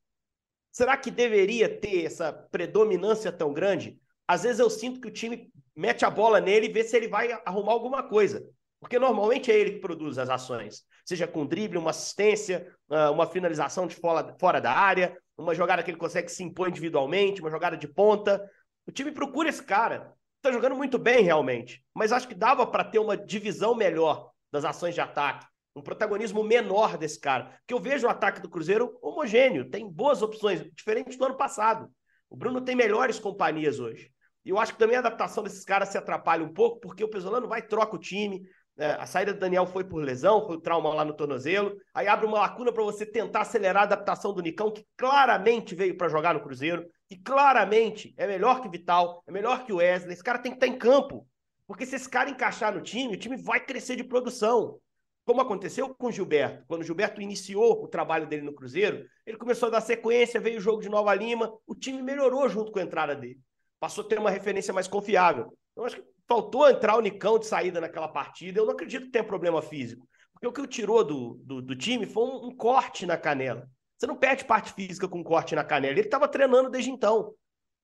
Será 0.73 0.97
que 0.97 1.11
deveria 1.11 1.69
ter 1.69 2.03
essa 2.03 2.33
predominância 2.33 3.31
tão 3.31 3.53
grande? 3.53 3.99
Às 4.27 4.41
vezes 4.41 4.59
eu 4.59 4.71
sinto 4.71 4.99
que 4.99 5.07
o 5.07 5.13
time 5.13 5.51
mete 5.75 6.03
a 6.03 6.09
bola 6.09 6.41
nele 6.41 6.65
e 6.65 6.71
vê 6.73 6.83
se 6.83 6.97
ele 6.97 7.07
vai 7.07 7.31
arrumar 7.45 7.73
alguma 7.73 8.01
coisa. 8.01 8.43
Porque 8.79 8.97
normalmente 8.97 9.51
é 9.51 9.55
ele 9.55 9.73
que 9.73 9.79
produz 9.79 10.17
as 10.17 10.31
ações. 10.31 10.83
Seja 11.05 11.27
com 11.27 11.45
drible, 11.45 11.77
uma 11.77 11.91
assistência, 11.91 12.67
ah, 12.89 13.11
uma 13.11 13.27
finalização 13.27 13.85
de 13.85 13.95
fora, 13.95 14.59
da 14.59 14.71
área, 14.71 15.15
uma 15.37 15.53
jogada 15.53 15.83
que 15.83 15.91
ele 15.91 15.97
consegue 15.97 16.29
se 16.29 16.43
impor 16.43 16.69
individualmente, 16.69 17.39
uma 17.39 17.51
jogada 17.51 17.77
de 17.77 17.87
ponta. 17.87 18.43
O 18.87 18.91
time 18.91 19.11
procura 19.11 19.49
esse 19.49 19.61
cara. 19.61 20.11
Está 20.37 20.51
jogando 20.51 20.75
muito 20.75 20.97
bem, 20.97 21.23
realmente. 21.23 21.85
Mas 21.93 22.11
acho 22.11 22.27
que 22.27 22.33
dava 22.33 22.65
para 22.65 22.83
ter 22.83 22.97
uma 22.97 23.15
divisão 23.15 23.75
melhor 23.75 24.31
das 24.51 24.65
ações 24.65 24.95
de 24.95 25.01
ataque. 25.01 25.45
Um 25.75 25.81
protagonismo 25.81 26.43
menor 26.43 26.97
desse 26.97 27.19
cara. 27.19 27.45
Porque 27.59 27.73
eu 27.73 27.79
vejo 27.79 28.07
o 28.07 28.09
ataque 28.09 28.41
do 28.41 28.49
Cruzeiro 28.49 28.97
homogêneo. 29.01 29.69
Tem 29.69 29.89
boas 29.89 30.21
opções, 30.21 30.63
diferente 30.73 31.17
do 31.17 31.25
ano 31.25 31.35
passado. 31.35 31.89
O 32.29 32.37
Bruno 32.37 32.61
tem 32.61 32.75
melhores 32.75 33.19
companhias 33.19 33.79
hoje. 33.79 34.11
E 34.45 34.49
eu 34.49 34.59
acho 34.59 34.73
que 34.73 34.79
também 34.79 34.95
a 34.95 34.99
adaptação 34.99 35.43
desses 35.43 35.63
caras 35.63 35.89
se 35.89 35.97
atrapalha 35.97 36.43
um 36.43 36.53
pouco, 36.53 36.79
porque 36.79 37.03
o 37.03 37.09
Pesolano 37.09 37.47
vai 37.47 37.61
troca 37.61 37.95
o 37.95 37.99
time. 37.99 38.41
É, 38.77 38.91
a 38.93 39.05
saída 39.05 39.33
do 39.33 39.39
Daniel 39.39 39.65
foi 39.67 39.83
por 39.83 40.03
lesão, 40.03 40.45
foi 40.45 40.57
o 40.57 40.61
trauma 40.61 40.93
lá 40.93 41.05
no 41.05 41.13
tornozelo. 41.13 41.75
Aí 41.93 42.07
abre 42.07 42.25
uma 42.25 42.39
lacuna 42.39 42.73
para 42.73 42.83
você 42.83 43.05
tentar 43.05 43.41
acelerar 43.41 43.83
a 43.83 43.85
adaptação 43.85 44.33
do 44.33 44.41
Nicão, 44.41 44.71
que 44.71 44.85
claramente 44.97 45.75
veio 45.75 45.95
para 45.95 46.09
jogar 46.09 46.33
no 46.33 46.41
Cruzeiro 46.41 46.85
que 47.13 47.17
claramente 47.17 48.13
é 48.17 48.25
melhor 48.25 48.61
que 48.61 48.69
Vital, 48.69 49.23
é 49.27 49.31
melhor 49.31 49.65
que 49.65 49.71
o 49.71 49.77
Wesley. 49.77 50.13
Esse 50.13 50.23
cara 50.23 50.39
tem 50.39 50.51
que 50.51 50.57
estar 50.57 50.67
em 50.67 50.77
campo. 50.77 51.27
Porque 51.67 51.85
se 51.85 51.95
esse 51.95 52.09
cara 52.09 52.29
encaixar 52.29 52.73
no 52.73 52.81
time, 52.81 53.13
o 53.13 53.19
time 53.19 53.37
vai 53.37 53.59
crescer 53.59 53.95
de 53.95 54.03
produção. 54.03 54.79
Como 55.25 55.41
aconteceu 55.41 55.93
com 55.95 56.07
o 56.07 56.11
Gilberto. 56.11 56.65
Quando 56.67 56.81
o 56.81 56.83
Gilberto 56.83 57.21
iniciou 57.21 57.83
o 57.83 57.87
trabalho 57.87 58.27
dele 58.27 58.41
no 58.41 58.53
Cruzeiro, 58.53 59.05
ele 59.25 59.37
começou 59.37 59.67
a 59.67 59.71
dar 59.71 59.81
sequência, 59.81 60.39
veio 60.39 60.57
o 60.57 60.61
jogo 60.61 60.81
de 60.81 60.89
Nova 60.89 61.13
Lima, 61.15 61.53
o 61.65 61.73
time 61.73 62.01
melhorou 62.01 62.47
junto 62.49 62.71
com 62.71 62.79
a 62.79 62.83
entrada 62.83 63.15
dele. 63.15 63.39
Passou 63.79 64.03
a 64.03 64.07
ter 64.07 64.19
uma 64.19 64.29
referência 64.29 64.73
mais 64.73 64.87
confiável. 64.87 65.57
Então, 65.71 65.85
acho 65.85 65.95
que 65.95 66.03
faltou 66.27 66.69
entrar 66.69 66.97
o 66.97 67.01
Nicão 67.01 67.39
de 67.39 67.47
saída 67.47 67.79
naquela 67.79 68.07
partida. 68.07 68.59
Eu 68.59 68.65
não 68.65 68.73
acredito 68.73 69.05
que 69.05 69.11
tenha 69.11 69.23
problema 69.23 69.61
físico. 69.61 70.07
Porque 70.33 70.47
o 70.47 70.51
que 70.51 70.61
o 70.61 70.67
tirou 70.67 71.03
do, 71.03 71.39
do, 71.43 71.61
do 71.61 71.75
time 71.75 72.05
foi 72.05 72.23
um, 72.23 72.47
um 72.47 72.55
corte 72.55 73.05
na 73.05 73.17
canela. 73.17 73.67
Você 73.97 74.05
não 74.05 74.15
perde 74.15 74.43
parte 74.43 74.73
física 74.73 75.07
com 75.07 75.23
corte 75.23 75.55
na 75.55 75.63
canela. 75.63 75.93
Ele 75.93 76.01
estava 76.01 76.27
treinando 76.27 76.69
desde 76.69 76.91
então. 76.91 77.33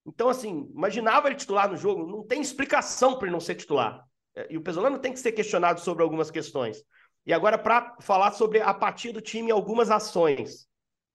Então, 0.05 0.27
assim, 0.27 0.69
imaginava 0.73 1.27
ele 1.27 1.35
titular 1.35 1.69
no 1.69 1.77
jogo. 1.77 2.05
Não 2.05 2.25
tem 2.25 2.41
explicação 2.41 3.15
para 3.15 3.27
ele 3.27 3.33
não 3.33 3.39
ser 3.39 3.55
titular. 3.55 4.03
É, 4.35 4.47
e 4.49 4.57
o 4.57 4.61
Pesolano 4.61 4.99
tem 4.99 5.13
que 5.13 5.19
ser 5.19 5.31
questionado 5.31 5.79
sobre 5.79 6.03
algumas 6.03 6.29
questões. 6.29 6.83
E 7.25 7.33
agora, 7.33 7.57
para 7.57 7.95
falar 7.99 8.31
sobre 8.31 8.59
a 8.59 8.67
apatia 8.69 9.13
do 9.13 9.21
time 9.21 9.51
algumas 9.51 9.91
ações. 9.91 10.63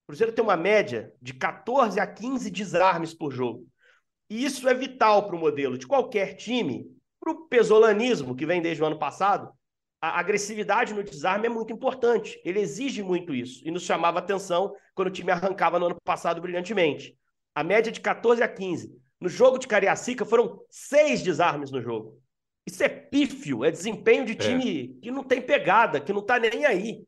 O 0.05 0.09
Cruzeiro 0.09 0.33
tem 0.33 0.45
uma 0.45 0.57
média 0.57 1.13
de 1.21 1.33
14 1.35 1.99
a 1.99 2.07
15 2.07 2.51
desarmes 2.51 3.15
por 3.15 3.33
jogo. 3.33 3.67
E 4.29 4.45
isso 4.45 4.69
é 4.69 4.75
vital 4.75 5.27
para 5.27 5.37
o 5.37 5.39
modelo 5.39 5.79
de 5.79 5.87
qualquer 5.87 6.35
time, 6.35 6.87
para 7.21 7.33
o 7.33 7.49
pesolanismo, 7.49 8.35
que 8.37 8.47
vem 8.47 8.61
desde 8.61 8.83
o 8.83 8.87
ano 8.87 8.99
passado, 8.99 9.51
a 10.05 10.21
agressividade 10.21 10.93
no 10.93 11.03
desarme 11.03 11.47
é 11.47 11.49
muito 11.49 11.73
importante. 11.73 12.39
Ele 12.45 12.61
exige 12.61 13.03
muito 13.03 13.35
isso. 13.35 13.67
E 13.67 13.71
nos 13.71 13.85
chamava 13.85 14.19
atenção 14.19 14.75
quando 14.95 15.09
o 15.09 15.11
time 15.11 15.31
arrancava 15.31 15.79
no 15.79 15.87
ano 15.87 15.99
passado 16.05 16.43
brilhantemente. 16.43 17.17
A 17.55 17.65
média 17.65 17.91
de 17.91 18.03
14 18.03 18.43
a 18.43 18.49
15. 18.49 18.95
No 19.19 19.31
jogo 19.31 19.57
de 19.57 19.67
Cariacica 19.67 20.27
foram 20.27 20.61
seis 20.69 21.23
desarmes 21.23 21.71
no 21.71 21.81
jogo. 21.81 22.21
Isso 22.67 22.83
é 22.83 22.89
pífio, 22.89 23.65
é 23.65 23.71
desempenho 23.71 24.25
de 24.25 24.33
é. 24.33 24.37
time 24.37 24.97
é. 24.97 25.01
que 25.01 25.11
não 25.11 25.23
tem 25.23 25.41
pegada, 25.41 26.01
que 26.01 26.13
não 26.13 26.23
tá 26.23 26.39
nem 26.39 26.65
aí. 26.65 27.05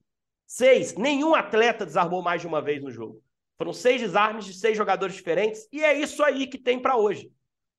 Seis. 0.46 0.94
Nenhum 0.94 1.34
atleta 1.34 1.84
desarmou 1.84 2.22
mais 2.22 2.40
de 2.40 2.46
uma 2.46 2.60
vez 2.60 2.82
no 2.82 2.90
jogo. 2.90 3.22
Foram 3.58 3.72
seis 3.72 4.00
desarmes 4.00 4.44
de 4.44 4.54
seis 4.54 4.76
jogadores 4.76 5.14
diferentes 5.14 5.66
e 5.72 5.82
é 5.82 5.98
isso 5.98 6.22
aí 6.22 6.46
que 6.46 6.58
tem 6.58 6.78
para 6.78 6.96
hoje. 6.96 7.32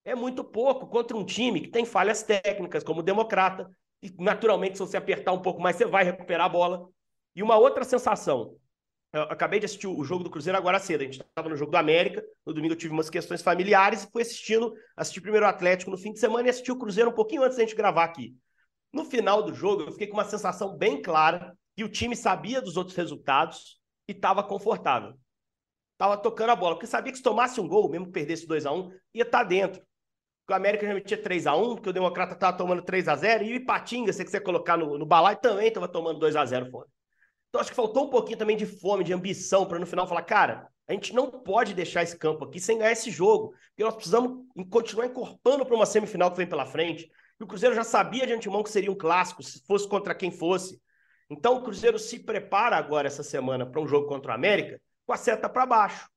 É 0.04 0.16
muito 0.16 0.44
pouco 0.44 0.88
contra 0.88 1.16
um 1.16 1.26
time 1.26 1.62
que 1.62 1.68
tem 1.68 1.86
falhas 1.86 2.24
técnicas, 2.24 2.84
como 2.84 3.02
o 3.02 3.04
Democrata, 3.04 3.70
e 4.02 4.14
naturalmente, 4.20 4.78
se 4.78 4.80
você 4.80 4.98
apertar 4.98 5.34
um 5.34 5.42
pouco 5.42 5.62
mais, 5.62 5.76
você 5.76 5.86
vai 5.86 6.04
recuperar 6.04 6.46
a 6.46 6.50
bola. 6.50 6.88
E 7.36 7.44
uma 7.44 7.58
outra 7.58 7.84
sensação. 7.84 8.56
Eu 9.14 9.24
acabei 9.24 9.60
de 9.60 9.66
assistir 9.66 9.88
o 9.88 10.04
jogo 10.04 10.24
do 10.24 10.30
Cruzeiro 10.30 10.58
agora 10.58 10.80
cedo. 10.80 11.02
A 11.02 11.06
gente 11.06 11.22
estava 11.22 11.50
no 11.50 11.56
jogo 11.56 11.72
do 11.72 11.78
América. 11.78 12.24
No 12.46 12.54
domingo 12.54 12.74
eu 12.74 12.78
tive 12.78 12.94
umas 12.94 13.10
questões 13.10 13.42
familiares 13.42 14.04
e 14.04 14.12
fui 14.12 14.22
assistindo, 14.22 14.74
assisti 14.96 15.22
primeiro 15.22 15.46
o 15.46 15.50
Atlético 15.50 15.92
no 15.92 15.98
fim 15.98 16.12
de 16.12 16.20
semana 16.20 16.48
e 16.48 16.50
assisti 16.50 16.72
o 16.72 16.78
Cruzeiro 16.78 17.10
um 17.10 17.14
pouquinho 17.14 17.44
antes 17.44 17.58
da 17.58 17.64
gente 17.64 17.76
gravar 17.76 18.04
aqui. 18.04 18.36
No 18.94 19.06
final 19.06 19.44
do 19.44 19.54
jogo, 19.54 19.84
eu 19.84 19.92
fiquei 19.92 20.08
com 20.08 20.18
uma 20.18 20.26
sensação 20.26 20.78
bem 20.78 21.02
clara 21.02 21.56
que 21.76 21.84
o 21.84 21.90
time 21.90 22.16
sabia 22.16 22.62
dos 22.62 22.76
outros 22.76 22.96
resultados 22.96 23.80
e 24.08 24.12
estava 24.12 24.44
confortável. 24.44 25.14
Estava 25.94 26.18
tocando 26.18 26.52
a 26.52 26.56
bola, 26.56 26.76
porque 26.76 26.88
sabia 26.88 27.12
que 27.12 27.18
se 27.18 27.24
tomasse 27.24 27.60
um 27.60 27.68
gol, 27.68 27.90
mesmo 27.90 28.08
que 28.08 28.12
perdesse 28.12 28.46
2 28.46 28.66
a 28.66 28.72
1 28.72 28.80
um, 28.80 28.92
ia 29.14 29.24
estar 29.24 29.40
tá 29.40 29.44
dentro 29.44 29.82
que 30.48 30.54
o 30.54 30.56
América 30.56 30.88
já 30.88 30.94
metia 30.94 31.22
3x1, 31.22 31.76
porque 31.76 31.90
o 31.90 31.94
Democrata 31.94 32.34
estava 32.34 32.56
tomando 32.56 32.82
3x0, 32.82 33.44
e 33.44 33.52
o 33.52 33.56
Ipatinga, 33.56 34.14
se 34.14 34.20
você 34.20 34.26
quiser 34.26 34.40
colocar 34.40 34.78
no, 34.78 34.98
no 34.98 35.06
balai, 35.06 35.36
também 35.36 35.68
estava 35.68 35.90
tomando 35.90 36.26
2x0 36.26 36.72
fora. 36.72 36.88
Então 37.50 37.62
acho 37.62 37.70
que 37.70 37.76
faltou 37.76 38.06
um 38.06 38.10
pouquinho 38.10 38.38
também 38.38 38.58
de 38.58 38.66
fome, 38.66 39.04
de 39.04 39.14
ambição, 39.14 39.66
para 39.66 39.80
no 39.80 39.86
final 39.86 40.08
falar, 40.08 40.24
cara, 40.24 40.68
a 40.88 40.94
gente 40.94 41.14
não 41.14 41.30
pode 41.30 41.74
deixar 41.74 42.04
esse 42.04 42.18
campo 42.18 42.46
aqui 42.46 42.60
sem 42.60 42.78
ganhar 42.78 42.92
esse 42.92 43.12
jogo, 43.12 43.54
porque 43.70 43.84
nós 43.84 43.96
precisamos 43.96 44.46
continuar 44.70 45.06
encorpando 45.06 45.66
para 45.66 45.76
uma 45.76 45.86
semifinal 45.86 46.32
que 46.32 46.38
vem 46.38 46.48
pela 46.48 46.66
frente. 46.66 47.12
E 47.40 47.44
o 47.44 47.48
Cruzeiro 47.48 47.76
já 47.76 47.84
sabia 47.84 48.26
de 48.26 48.34
antemão 48.34 48.64
que 48.64 48.70
seria 48.70 48.92
um 48.92 48.98
clássico, 48.98 49.44
se 49.44 49.64
fosse 49.66 49.88
contra 49.88 50.16
quem 50.16 50.32
fosse. 50.32 50.82
Então 51.30 51.58
o 51.58 51.64
Cruzeiro 51.64 52.00
se 52.00 52.20
prepara 52.20 52.78
agora 52.78 53.08
essa 53.08 53.24
semana 53.24 53.66
para 53.66 53.82
um 53.82 53.88
jogo 53.88 54.08
contra 54.08 54.32
o 54.32 54.36
América 54.36 54.82
com 55.06 55.14
a 55.14 55.18
seta 55.18 55.48
para 55.48 55.66
baixo, 55.66 56.10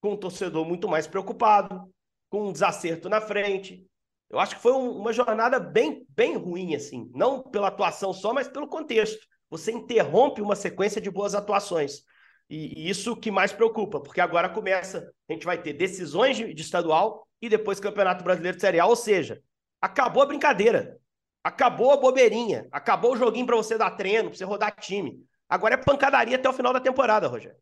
com 0.00 0.12
um 0.12 0.16
torcedor 0.16 0.64
muito 0.66 0.88
mais 0.88 1.06
preocupado, 1.06 1.88
com 2.28 2.48
um 2.48 2.52
desacerto 2.52 3.08
na 3.08 3.20
frente. 3.20 3.86
Eu 4.28 4.40
acho 4.40 4.56
que 4.56 4.62
foi 4.62 4.72
um, 4.72 4.98
uma 4.98 5.12
jornada 5.12 5.60
bem, 5.60 6.04
bem 6.08 6.36
ruim, 6.36 6.74
assim. 6.74 7.10
Não 7.14 7.42
pela 7.42 7.68
atuação 7.68 8.12
só, 8.12 8.32
mas 8.32 8.48
pelo 8.48 8.66
contexto. 8.66 9.26
Você 9.52 9.70
interrompe 9.70 10.40
uma 10.40 10.56
sequência 10.56 11.00
de 11.00 11.10
boas 11.10 11.34
atuações. 11.34 12.02
E, 12.50 12.82
e 12.82 12.90
isso 12.90 13.14
que 13.14 13.30
mais 13.30 13.52
preocupa, 13.52 14.00
porque 14.00 14.20
agora 14.20 14.48
começa, 14.48 15.12
a 15.28 15.32
gente 15.32 15.46
vai 15.46 15.60
ter 15.60 15.74
decisões 15.74 16.36
de, 16.36 16.52
de 16.52 16.62
estadual 16.62 17.28
e 17.40 17.48
depois 17.48 17.78
Campeonato 17.78 18.24
Brasileiro 18.24 18.56
de 18.56 18.60
Série 18.60 18.80
A, 18.80 18.86
ou 18.86 18.96
seja, 18.96 19.40
acabou 19.80 20.22
a 20.22 20.26
brincadeira. 20.26 20.98
Acabou 21.44 21.92
a 21.92 21.96
bobeirinha. 21.96 22.66
Acabou 22.72 23.12
o 23.12 23.16
joguinho 23.16 23.46
para 23.46 23.56
você 23.56 23.76
dar 23.76 23.90
treino, 23.92 24.30
para 24.30 24.38
você 24.38 24.44
rodar 24.44 24.74
time. 24.80 25.24
Agora 25.48 25.74
é 25.74 25.76
pancadaria 25.76 26.36
até 26.36 26.48
o 26.48 26.52
final 26.52 26.72
da 26.72 26.80
temporada, 26.80 27.28
Rogério. 27.28 27.58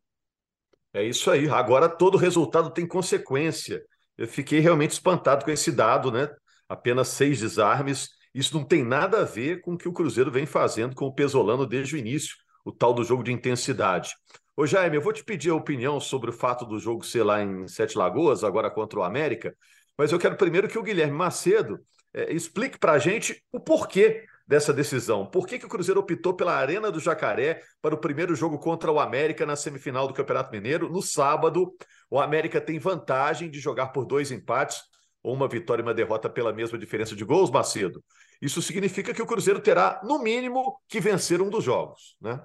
É 0.94 1.02
isso 1.02 1.30
aí. 1.30 1.48
Agora 1.48 1.88
todo 1.88 2.16
resultado 2.16 2.70
tem 2.70 2.86
consequência 2.86 3.82
eu 4.20 4.28
fiquei 4.28 4.60
realmente 4.60 4.90
espantado 4.90 5.46
com 5.46 5.50
esse 5.50 5.72
dado, 5.72 6.12
né? 6.12 6.28
Apenas 6.68 7.08
seis 7.08 7.40
desarmes. 7.40 8.10
Isso 8.34 8.56
não 8.56 8.64
tem 8.64 8.84
nada 8.84 9.20
a 9.20 9.24
ver 9.24 9.60
com 9.60 9.74
o 9.74 9.78
que 9.78 9.88
o 9.88 9.92
Cruzeiro 9.92 10.30
vem 10.30 10.46
fazendo 10.46 10.94
com 10.94 11.06
o 11.06 11.14
Pesolano 11.14 11.66
desde 11.66 11.96
o 11.96 11.98
início, 11.98 12.36
o 12.64 12.72
tal 12.72 12.94
do 12.94 13.04
jogo 13.04 13.22
de 13.22 13.32
intensidade. 13.32 14.14
Ô 14.56 14.66
Jaime, 14.66 14.96
eu 14.96 15.02
vou 15.02 15.12
te 15.12 15.24
pedir 15.24 15.50
a 15.50 15.54
opinião 15.54 15.98
sobre 15.98 16.30
o 16.30 16.32
fato 16.32 16.64
do 16.64 16.78
jogo 16.78 17.04
ser 17.04 17.22
lá 17.22 17.42
em 17.42 17.66
Sete 17.66 17.96
Lagoas, 17.96 18.44
agora 18.44 18.70
contra 18.70 19.00
o 19.00 19.02
América, 19.02 19.56
mas 19.96 20.12
eu 20.12 20.18
quero 20.18 20.36
primeiro 20.36 20.68
que 20.68 20.78
o 20.78 20.82
Guilherme 20.82 21.16
Macedo 21.16 21.80
é, 22.12 22.32
explique 22.32 22.78
para 22.78 22.92
a 22.92 22.98
gente 22.98 23.42
o 23.52 23.58
porquê 23.58 24.24
dessa 24.50 24.72
decisão? 24.72 25.24
Por 25.24 25.46
que, 25.46 25.60
que 25.60 25.66
o 25.66 25.68
Cruzeiro 25.68 26.00
optou 26.00 26.34
pela 26.34 26.56
Arena 26.56 26.90
do 26.90 26.98
Jacaré 26.98 27.60
para 27.80 27.94
o 27.94 27.98
primeiro 27.98 28.34
jogo 28.34 28.58
contra 28.58 28.90
o 28.90 28.98
América 28.98 29.46
na 29.46 29.54
semifinal 29.54 30.08
do 30.08 30.12
Campeonato 30.12 30.50
Mineiro? 30.50 30.90
No 30.90 31.00
sábado, 31.00 31.72
o 32.10 32.20
América 32.20 32.60
tem 32.60 32.76
vantagem 32.76 33.48
de 33.48 33.60
jogar 33.60 33.88
por 33.88 34.04
dois 34.04 34.32
empates 34.32 34.82
ou 35.22 35.34
uma 35.34 35.48
vitória 35.48 35.82
e 35.82 35.84
uma 35.84 35.94
derrota 35.94 36.28
pela 36.28 36.52
mesma 36.52 36.78
diferença 36.78 37.14
de 37.14 37.24
gols, 37.24 37.50
Macedo. 37.50 38.02
Isso 38.40 38.62
significa 38.62 39.12
que 39.12 39.22
o 39.22 39.26
Cruzeiro 39.26 39.60
terá, 39.60 40.00
no 40.04 40.22
mínimo, 40.22 40.78
que 40.88 41.00
vencer 41.00 41.42
um 41.42 41.50
dos 41.50 41.64
jogos, 41.64 42.16
né? 42.20 42.40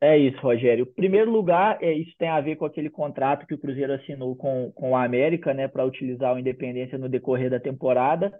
É 0.00 0.18
isso, 0.18 0.40
Rogério. 0.40 0.84
Primeiro 0.84 1.30
lugar, 1.30 1.78
é, 1.80 1.92
isso 1.92 2.12
tem 2.18 2.28
a 2.28 2.40
ver 2.40 2.56
com 2.56 2.64
aquele 2.64 2.90
contrato 2.90 3.46
que 3.46 3.54
o 3.54 3.58
Cruzeiro 3.58 3.92
assinou 3.92 4.34
com, 4.34 4.72
com 4.72 4.90
o 4.90 4.96
América, 4.96 5.54
né, 5.54 5.68
para 5.68 5.84
utilizar 5.84 6.34
o 6.34 6.38
Independência 6.40 6.98
no 6.98 7.08
decorrer 7.08 7.48
da 7.48 7.60
temporada. 7.60 8.32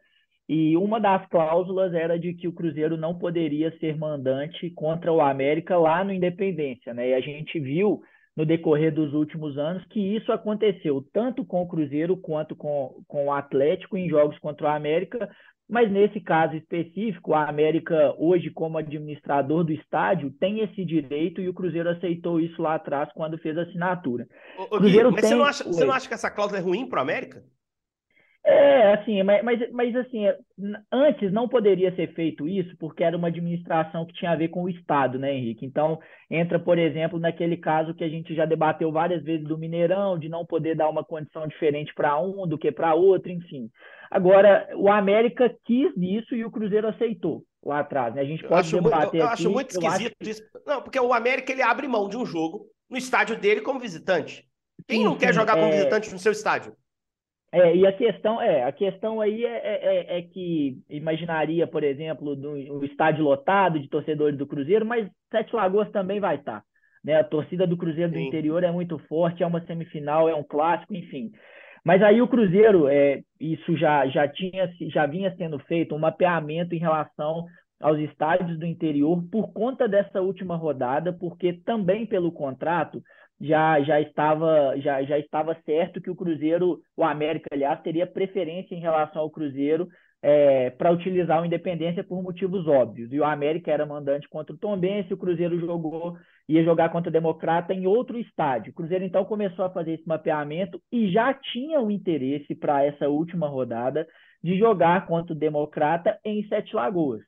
E 0.49 0.77
uma 0.77 1.01
das 1.01 1.25
cláusulas 1.29 1.95
era 1.95 2.19
de 2.19 2.35
que 2.35 2.49
o 2.49 2.53
Cruzeiro 2.53 2.97
não 2.97 3.17
poderia 3.17 3.71
ser 3.79 3.97
mandante 3.97 4.71
contra 4.71 5.13
o 5.13 5.21
América 5.21 5.79
lá 5.79 6.03
no 6.03 6.13
Independência, 6.13 6.93
né? 6.93 7.11
E 7.11 7.15
a 7.15 7.21
gente 7.21 7.61
viu 7.61 8.03
no 8.37 8.47
decorrer 8.47 8.93
dos 8.93 9.13
últimos 9.13 9.59
anos 9.59 9.85
que 9.87 10.01
isso 10.01 10.33
aconteceu 10.33 11.05
tanto 11.13 11.45
com 11.45 11.63
o 11.63 11.69
Cruzeiro 11.69 12.17
quanto 12.17 12.57
com, 12.57 13.03
com 13.07 13.27
o 13.27 13.33
Atlético 13.33 13.97
em 13.97 14.09
jogos 14.09 14.39
contra 14.39 14.67
o 14.67 14.71
América, 14.71 15.29
mas 15.69 15.91
nesse 15.91 16.21
caso 16.21 16.55
específico, 16.55 17.33
a 17.33 17.49
América, 17.49 18.15
hoje, 18.19 18.51
como 18.51 18.77
administrador 18.77 19.65
do 19.65 19.73
estádio, 19.73 20.31
tem 20.39 20.61
esse 20.61 20.85
direito 20.85 21.41
e 21.41 21.49
o 21.49 21.55
Cruzeiro 21.55 21.89
aceitou 21.89 22.39
isso 22.39 22.61
lá 22.61 22.75
atrás 22.75 23.09
quando 23.15 23.39
fez 23.39 23.57
a 23.57 23.63
assinatura. 23.63 24.27
Ô, 24.59 24.77
ô, 24.77 24.81
Gui, 24.81 25.03
mas 25.03 25.15
tem... 25.15 25.31
você, 25.31 25.35
não 25.35 25.45
acha, 25.45 25.65
você 25.65 25.85
não 25.85 25.95
acha 25.95 26.09
que 26.09 26.15
essa 26.15 26.31
cláusula 26.31 26.61
é 26.61 26.63
ruim 26.63 26.87
para 26.87 26.99
o 26.99 27.03
América? 27.03 27.43
É, 28.45 28.95
assim, 28.95 29.23
mas, 29.23 29.45
mas, 29.45 29.71
mas 29.71 29.95
assim, 29.95 30.25
antes 30.91 31.33
não 31.33 31.49
poderia 31.49 31.95
ser 31.95 32.13
feito 32.13 32.49
isso 32.49 32.77
porque 32.77 33.05
era 33.05 33.17
uma 33.17 33.29
administração 33.29 34.05
que 34.05 34.15
tinha 34.15 34.33
a 34.33 34.37
ver 34.37 34.49
com 34.49 34.65
o 34.65 34.69
Estado, 34.69 35.17
né, 35.17 35.33
Henrique? 35.33 35.65
Então, 35.65 36.01
entra, 36.29 36.59
por 36.59 36.77
exemplo, 36.77 37.21
naquele 37.21 37.57
caso 37.57 37.95
que 37.95 38.03
a 38.03 38.09
gente 38.09 38.35
já 38.35 38.45
debateu 38.45 38.91
várias 38.91 39.23
vezes 39.23 39.47
do 39.47 39.57
Mineirão, 39.57 40.19
de 40.19 40.29
não 40.29 40.45
poder 40.45 40.75
dar 40.75 40.89
uma 40.89 41.05
condição 41.05 41.47
diferente 41.47 41.95
para 41.95 42.21
um 42.21 42.45
do 42.45 42.59
que 42.59 42.73
para 42.73 42.95
outro, 42.95 43.31
enfim. 43.31 43.71
Agora, 44.11 44.69
o 44.75 44.91
América 44.91 45.55
quis 45.65 45.93
isso 45.97 46.35
e 46.35 46.45
o 46.45 46.51
Cruzeiro 46.51 46.89
aceitou 46.89 47.45
lá 47.65 47.79
atrás, 47.79 48.13
né? 48.13 48.23
A 48.23 48.25
gente 48.25 48.43
pode 48.43 48.73
eu 48.75 48.83
debater 48.83 49.21
eu, 49.21 49.21
eu 49.21 49.27
aqui, 49.27 49.35
acho 49.35 49.51
muito 49.51 49.71
esquisito 49.71 50.17
acho... 50.21 50.31
isso. 50.31 50.43
Não, 50.67 50.83
porque 50.83 50.99
o 50.99 51.13
América 51.13 51.53
ele 51.53 51.63
abre 51.63 51.87
mão 51.87 52.09
de 52.09 52.17
um 52.17 52.27
jogo 52.27 52.67
no 52.91 52.99
estádio 52.99 53.39
dele 53.39 53.61
como 53.61 53.79
visitante. 53.79 54.45
Quem 54.89 54.99
sim, 54.99 55.05
não 55.05 55.17
quer 55.17 55.33
jogar 55.33 55.55
como 55.55 55.69
é... 55.69 55.71
visitante 55.71 56.13
no 56.13 56.19
seu 56.19 56.33
estádio? 56.33 56.75
É, 57.53 57.77
e 57.77 57.87
a 57.87 57.93
questão 57.93 58.41
é, 58.41 58.65
a 58.65 58.73
questão 58.73 59.21
aí 59.21 59.45
é, 59.45 59.49
é, 59.49 59.85
é, 59.85 60.19
é 60.19 60.23
que 60.23 60.79
imaginaria, 60.89 61.67
por 61.67 61.85
exemplo, 61.85 62.35
do, 62.35 62.53
um 62.53 62.83
estádio 62.83 63.23
lotado 63.23 63.79
de 63.79 63.89
torcedores 63.89 64.39
do 64.39 64.47
Cruzeiro, 64.47 64.87
mas 64.87 65.07
Sete 65.31 65.55
Lagoas 65.55 65.91
também 65.91 66.19
vai 66.19 66.37
estar. 66.37 66.65
Né? 67.05 67.17
A 67.17 67.25
torcida 67.25 67.67
do 67.67 67.77
Cruzeiro 67.77 68.11
Sim. 68.11 68.19
do 68.19 68.21
interior 68.23 68.65
é 68.65 68.73
muito 68.73 68.99
forte, 69.01 69.43
é 69.43 69.47
uma 69.47 69.61
semifinal, 69.67 70.31
é 70.31 70.35
um 70.35 70.43
clássico, 70.43 70.95
enfim. 70.95 71.31
Mas 71.85 72.03
aí 72.03 72.23
o 72.23 72.29
Cruzeiro, 72.29 72.89
é, 72.89 73.23
isso 73.39 73.77
já, 73.77 74.07
já 74.07 74.27
tinha 74.27 74.73
já 74.89 75.05
vinha 75.05 75.35
sendo 75.37 75.59
feito 75.61 75.95
um 75.95 75.99
mapeamento 75.99 76.75
em 76.75 76.79
relação 76.79 77.45
aos 77.83 77.99
estádios 77.99 78.59
do 78.59 78.65
interior 78.65 79.23
por 79.31 79.53
conta 79.53 79.87
dessa 79.87 80.23
última 80.23 80.57
rodada, 80.57 81.13
porque 81.13 81.53
também 81.53 82.07
pelo 82.07 82.33
contrato 82.33 83.03
já, 83.43 83.83
já, 83.83 84.01
estava, 84.01 84.75
já, 84.79 85.03
já 85.03 85.19
estava 85.19 85.57
certo 85.67 86.01
que 86.01 86.11
o 86.11 86.15
Cruzeiro, 86.15 86.81
o 86.97 87.03
América, 87.03 87.49
aliás, 87.53 87.83
teria 87.83 88.07
preferência 88.07 88.73
em 88.73 88.79
relação 88.81 89.21
ao 89.21 89.31
Cruzeiro 89.31 89.89
é, 90.23 90.71
para 90.71 90.93
utilizar 90.93 91.43
o 91.43 91.45
Independência 91.45 92.05
por 92.05 92.23
motivos 92.23 92.69
óbvios. 92.69 93.13
E 93.13 93.19
o 93.19 93.25
América 93.25 93.73
era 93.73 93.85
mandante 93.85 94.29
contra 94.29 94.55
o 94.55 94.59
Tombense, 94.59 95.13
o 95.13 95.17
Cruzeiro 95.17 95.59
jogou, 95.59 96.17
ia 96.49 96.63
jogar 96.63 96.91
contra 96.91 97.11
o 97.11 97.13
Democrata 97.13 97.75
em 97.75 97.85
outro 97.85 98.17
estádio. 98.17 98.71
O 98.71 98.75
Cruzeiro 98.75 99.05
então 99.05 99.25
começou 99.25 99.65
a 99.65 99.71
fazer 99.71 99.95
esse 99.95 100.07
mapeamento 100.07 100.81
e 100.93 101.11
já 101.11 101.35
tinha 101.35 101.81
o 101.81 101.91
interesse 101.91 102.55
para 102.55 102.85
essa 102.85 103.09
última 103.09 103.49
rodada 103.49 104.07
de 104.41 104.57
jogar 104.57 105.05
contra 105.07 105.35
o 105.35 105.39
Democrata 105.39 106.17
em 106.25 106.47
Sete 106.47 106.77
Lagoas 106.77 107.23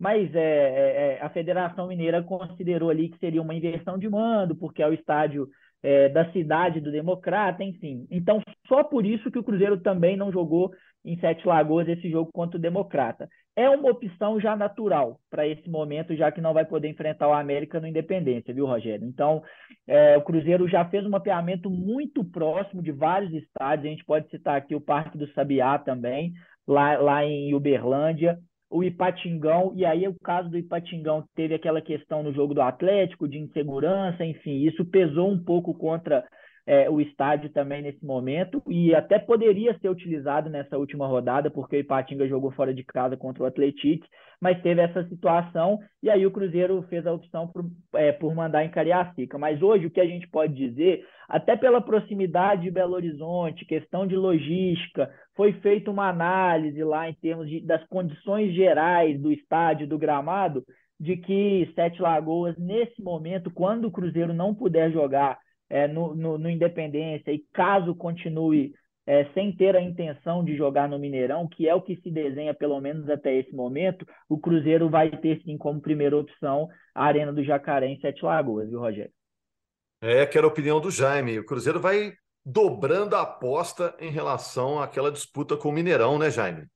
mas 0.00 0.34
é, 0.34 0.40
é, 0.40 1.18
é, 1.18 1.22
a 1.22 1.28
Federação 1.28 1.86
Mineira 1.86 2.22
considerou 2.22 2.88
ali 2.88 3.10
que 3.10 3.18
seria 3.18 3.42
uma 3.42 3.54
inversão 3.54 3.98
de 3.98 4.08
mando, 4.08 4.56
porque 4.56 4.82
é 4.82 4.88
o 4.88 4.94
estádio 4.94 5.46
é, 5.82 6.08
da 6.08 6.30
cidade 6.32 6.80
do 6.80 6.90
Democrata, 6.90 7.64
enfim. 7.64 8.06
Então, 8.10 8.40
só 8.68 8.84
por 8.84 9.04
isso 9.06 9.30
que 9.30 9.38
o 9.38 9.44
Cruzeiro 9.44 9.80
também 9.80 10.16
não 10.16 10.32
jogou 10.32 10.70
em 11.04 11.18
Sete 11.18 11.46
Lagoas 11.46 11.88
esse 11.88 12.10
jogo 12.10 12.30
contra 12.32 12.58
o 12.58 12.60
Democrata. 12.60 13.28
É 13.56 13.68
uma 13.68 13.90
opção 13.90 14.40
já 14.40 14.54
natural 14.54 15.18
para 15.28 15.46
esse 15.46 15.68
momento, 15.68 16.14
já 16.14 16.30
que 16.30 16.40
não 16.40 16.54
vai 16.54 16.64
poder 16.64 16.88
enfrentar 16.88 17.28
o 17.28 17.32
América 17.32 17.80
no 17.80 17.86
Independência, 17.86 18.54
viu, 18.54 18.66
Rogério? 18.66 19.06
Então, 19.06 19.42
é, 19.86 20.16
o 20.16 20.22
Cruzeiro 20.22 20.68
já 20.68 20.84
fez 20.84 21.04
um 21.04 21.10
mapeamento 21.10 21.68
muito 21.68 22.24
próximo 22.24 22.82
de 22.82 22.92
vários 22.92 23.32
estádios, 23.32 23.86
a 23.86 23.90
gente 23.90 24.04
pode 24.04 24.28
citar 24.30 24.56
aqui 24.56 24.74
o 24.74 24.80
Parque 24.80 25.18
do 25.18 25.26
Sabiá 25.32 25.78
também, 25.78 26.32
lá, 26.66 26.98
lá 26.98 27.24
em 27.24 27.54
Uberlândia, 27.54 28.38
o 28.70 28.84
Ipatingão, 28.84 29.72
e 29.74 29.84
aí 29.84 30.06
o 30.06 30.14
caso 30.22 30.48
do 30.48 30.56
Ipatingão 30.56 31.24
teve 31.34 31.54
aquela 31.54 31.82
questão 31.82 32.22
no 32.22 32.32
jogo 32.32 32.54
do 32.54 32.62
Atlético, 32.62 33.28
de 33.28 33.36
insegurança, 33.36 34.24
enfim, 34.24 34.64
isso 34.64 34.84
pesou 34.84 35.28
um 35.28 35.42
pouco 35.42 35.74
contra 35.74 36.24
é, 36.66 36.88
o 36.88 37.00
estádio 37.00 37.50
também 37.50 37.82
nesse 37.82 38.04
momento, 38.04 38.62
e 38.68 38.94
até 38.94 39.18
poderia 39.18 39.76
ser 39.78 39.88
utilizado 39.88 40.48
nessa 40.48 40.78
última 40.78 41.06
rodada, 41.06 41.50
porque 41.50 41.76
o 41.76 41.80
Ipatinga 41.80 42.28
jogou 42.28 42.50
fora 42.52 42.72
de 42.74 42.84
casa 42.84 43.16
contra 43.16 43.42
o 43.42 43.46
Atlético, 43.46 44.06
mas 44.40 44.60
teve 44.62 44.80
essa 44.80 45.04
situação, 45.06 45.78
e 46.02 46.08
aí 46.08 46.24
o 46.24 46.30
Cruzeiro 46.30 46.82
fez 46.88 47.06
a 47.06 47.12
opção 47.12 47.46
por, 47.46 47.64
é, 47.94 48.10
por 48.10 48.34
mandar 48.34 48.64
em 48.64 48.70
Cariacica. 48.70 49.36
Mas 49.36 49.60
hoje 49.60 49.86
o 49.86 49.90
que 49.90 50.00
a 50.00 50.06
gente 50.06 50.26
pode 50.28 50.54
dizer, 50.54 51.04
até 51.28 51.56
pela 51.56 51.80
proximidade 51.80 52.62
de 52.62 52.70
Belo 52.70 52.94
Horizonte, 52.94 53.66
questão 53.66 54.06
de 54.06 54.16
logística, 54.16 55.10
foi 55.36 55.52
feita 55.54 55.90
uma 55.90 56.08
análise 56.08 56.82
lá 56.82 57.08
em 57.08 57.14
termos 57.14 57.48
de, 57.48 57.60
das 57.60 57.86
condições 57.88 58.54
gerais 58.54 59.20
do 59.20 59.30
estádio, 59.30 59.86
do 59.86 59.98
gramado, 59.98 60.64
de 60.98 61.16
que 61.16 61.70
Sete 61.74 62.00
Lagoas, 62.00 62.56
nesse 62.58 63.02
momento, 63.02 63.50
quando 63.50 63.86
o 63.86 63.90
Cruzeiro 63.90 64.32
não 64.32 64.54
puder 64.54 64.90
jogar 64.90 65.38
é, 65.70 65.86
no, 65.86 66.14
no, 66.14 66.36
no, 66.36 66.50
Independência 66.50 67.30
e 67.30 67.38
caso 67.52 67.94
continue 67.94 68.74
é, 69.06 69.24
sem 69.32 69.52
ter 69.56 69.76
a 69.76 69.80
intenção 69.80 70.44
de 70.44 70.56
jogar 70.56 70.88
no 70.88 70.98
Mineirão, 70.98 71.48
que 71.48 71.68
é 71.68 71.74
o 71.74 71.80
que 71.80 71.96
se 72.02 72.10
desenha 72.10 72.52
pelo 72.52 72.80
menos 72.80 73.08
até 73.08 73.34
esse 73.36 73.54
momento, 73.54 74.06
o 74.28 74.36
Cruzeiro 74.36 74.90
vai 74.90 75.10
ter 75.10 75.40
sim 75.42 75.56
como 75.56 75.80
primeira 75.80 76.16
opção 76.16 76.68
a 76.94 77.04
Arena 77.04 77.32
do 77.32 77.42
Jacaré 77.42 77.86
em 77.86 78.00
Sete 78.00 78.24
Lagoas, 78.24 78.68
viu, 78.68 78.80
Rogério? 78.80 79.12
É, 80.02 80.26
que 80.26 80.36
era 80.36 80.46
a 80.46 80.50
opinião 80.50 80.80
do 80.80 80.90
Jaime. 80.90 81.38
O 81.38 81.46
Cruzeiro 81.46 81.78
vai 81.78 82.12
dobrando 82.44 83.14
a 83.14 83.22
aposta 83.22 83.94
em 84.00 84.10
relação 84.10 84.80
àquela 84.80 85.12
disputa 85.12 85.56
com 85.56 85.68
o 85.68 85.72
Mineirão, 85.72 86.18
né, 86.18 86.30
Jaime? 86.30 86.66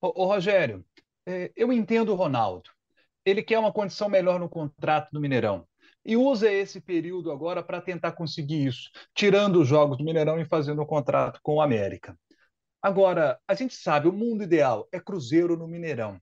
Ô, 0.00 0.22
ô 0.22 0.26
Rogério, 0.26 0.84
é, 1.26 1.50
eu 1.56 1.72
entendo 1.72 2.12
o 2.12 2.14
Ronaldo. 2.14 2.70
Ele 3.24 3.42
quer 3.42 3.58
uma 3.58 3.72
condição 3.72 4.08
melhor 4.08 4.38
no 4.38 4.48
contrato 4.48 5.10
do 5.12 5.20
Mineirão. 5.20 5.66
E 6.06 6.16
usa 6.16 6.50
esse 6.50 6.80
período 6.80 7.32
agora 7.32 7.64
para 7.64 7.80
tentar 7.80 8.12
conseguir 8.12 8.64
isso, 8.64 8.90
tirando 9.12 9.60
os 9.60 9.66
jogos 9.66 9.98
do 9.98 10.04
Mineirão 10.04 10.40
e 10.40 10.44
fazendo 10.44 10.80
um 10.80 10.86
contrato 10.86 11.40
com 11.42 11.56
o 11.56 11.60
América. 11.60 12.16
Agora, 12.80 13.40
a 13.48 13.54
gente 13.54 13.74
sabe, 13.74 14.06
o 14.06 14.12
mundo 14.12 14.44
ideal 14.44 14.88
é 14.92 15.00
Cruzeiro 15.00 15.56
no 15.56 15.66
Mineirão. 15.66 16.20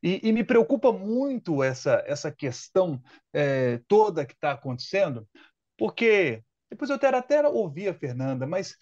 E, 0.00 0.20
e 0.22 0.32
me 0.32 0.44
preocupa 0.44 0.92
muito 0.92 1.60
essa, 1.60 2.04
essa 2.06 2.30
questão 2.30 3.02
é, 3.32 3.80
toda 3.88 4.24
que 4.24 4.34
está 4.34 4.52
acontecendo, 4.52 5.28
porque 5.76 6.44
depois 6.70 6.88
eu 6.88 6.98
quero 6.98 7.16
até 7.16 7.44
ouvir 7.48 7.88
a 7.88 7.94
Fernanda, 7.94 8.46
mas 8.46 8.76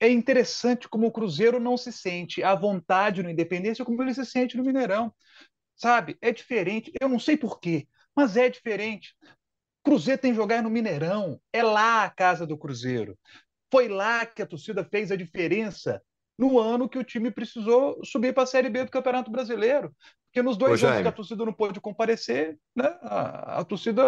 é 0.00 0.08
interessante 0.08 0.88
como 0.88 1.06
o 1.06 1.12
Cruzeiro 1.12 1.60
não 1.60 1.76
se 1.76 1.92
sente 1.92 2.42
à 2.42 2.54
vontade 2.54 3.22
no 3.22 3.28
Independência 3.28 3.84
como 3.84 4.02
ele 4.02 4.14
se 4.14 4.24
sente 4.24 4.56
no 4.56 4.64
Mineirão. 4.64 5.12
Sabe? 5.76 6.16
É 6.22 6.32
diferente. 6.32 6.90
Eu 6.98 7.08
não 7.10 7.18
sei 7.18 7.36
porquê, 7.36 7.86
mas 8.16 8.36
é 8.38 8.48
diferente. 8.48 9.14
Cruzeiro 9.82 10.20
tem 10.20 10.32
que 10.32 10.36
jogar 10.36 10.62
no 10.62 10.70
Mineirão. 10.70 11.40
É 11.52 11.62
lá 11.62 12.04
a 12.04 12.10
casa 12.10 12.46
do 12.46 12.56
Cruzeiro. 12.56 13.18
Foi 13.70 13.88
lá 13.88 14.24
que 14.24 14.42
a 14.42 14.46
torcida 14.46 14.84
fez 14.84 15.10
a 15.10 15.16
diferença 15.16 16.02
no 16.38 16.58
ano 16.58 16.88
que 16.88 16.98
o 16.98 17.04
time 17.04 17.30
precisou 17.30 18.04
subir 18.04 18.32
para 18.32 18.44
a 18.44 18.46
Série 18.46 18.70
B 18.70 18.84
do 18.84 18.90
Campeonato 18.90 19.30
Brasileiro. 19.30 19.94
Porque 20.26 20.42
nos 20.42 20.56
dois 20.56 20.82
Ô, 20.82 20.86
anos 20.86 21.02
que 21.02 21.08
a 21.08 21.12
torcida 21.12 21.44
não 21.44 21.52
pôde 21.52 21.78
comparecer, 21.78 22.58
né, 22.74 22.86
a, 23.02 23.60
a 23.60 23.64
torcida 23.64 24.02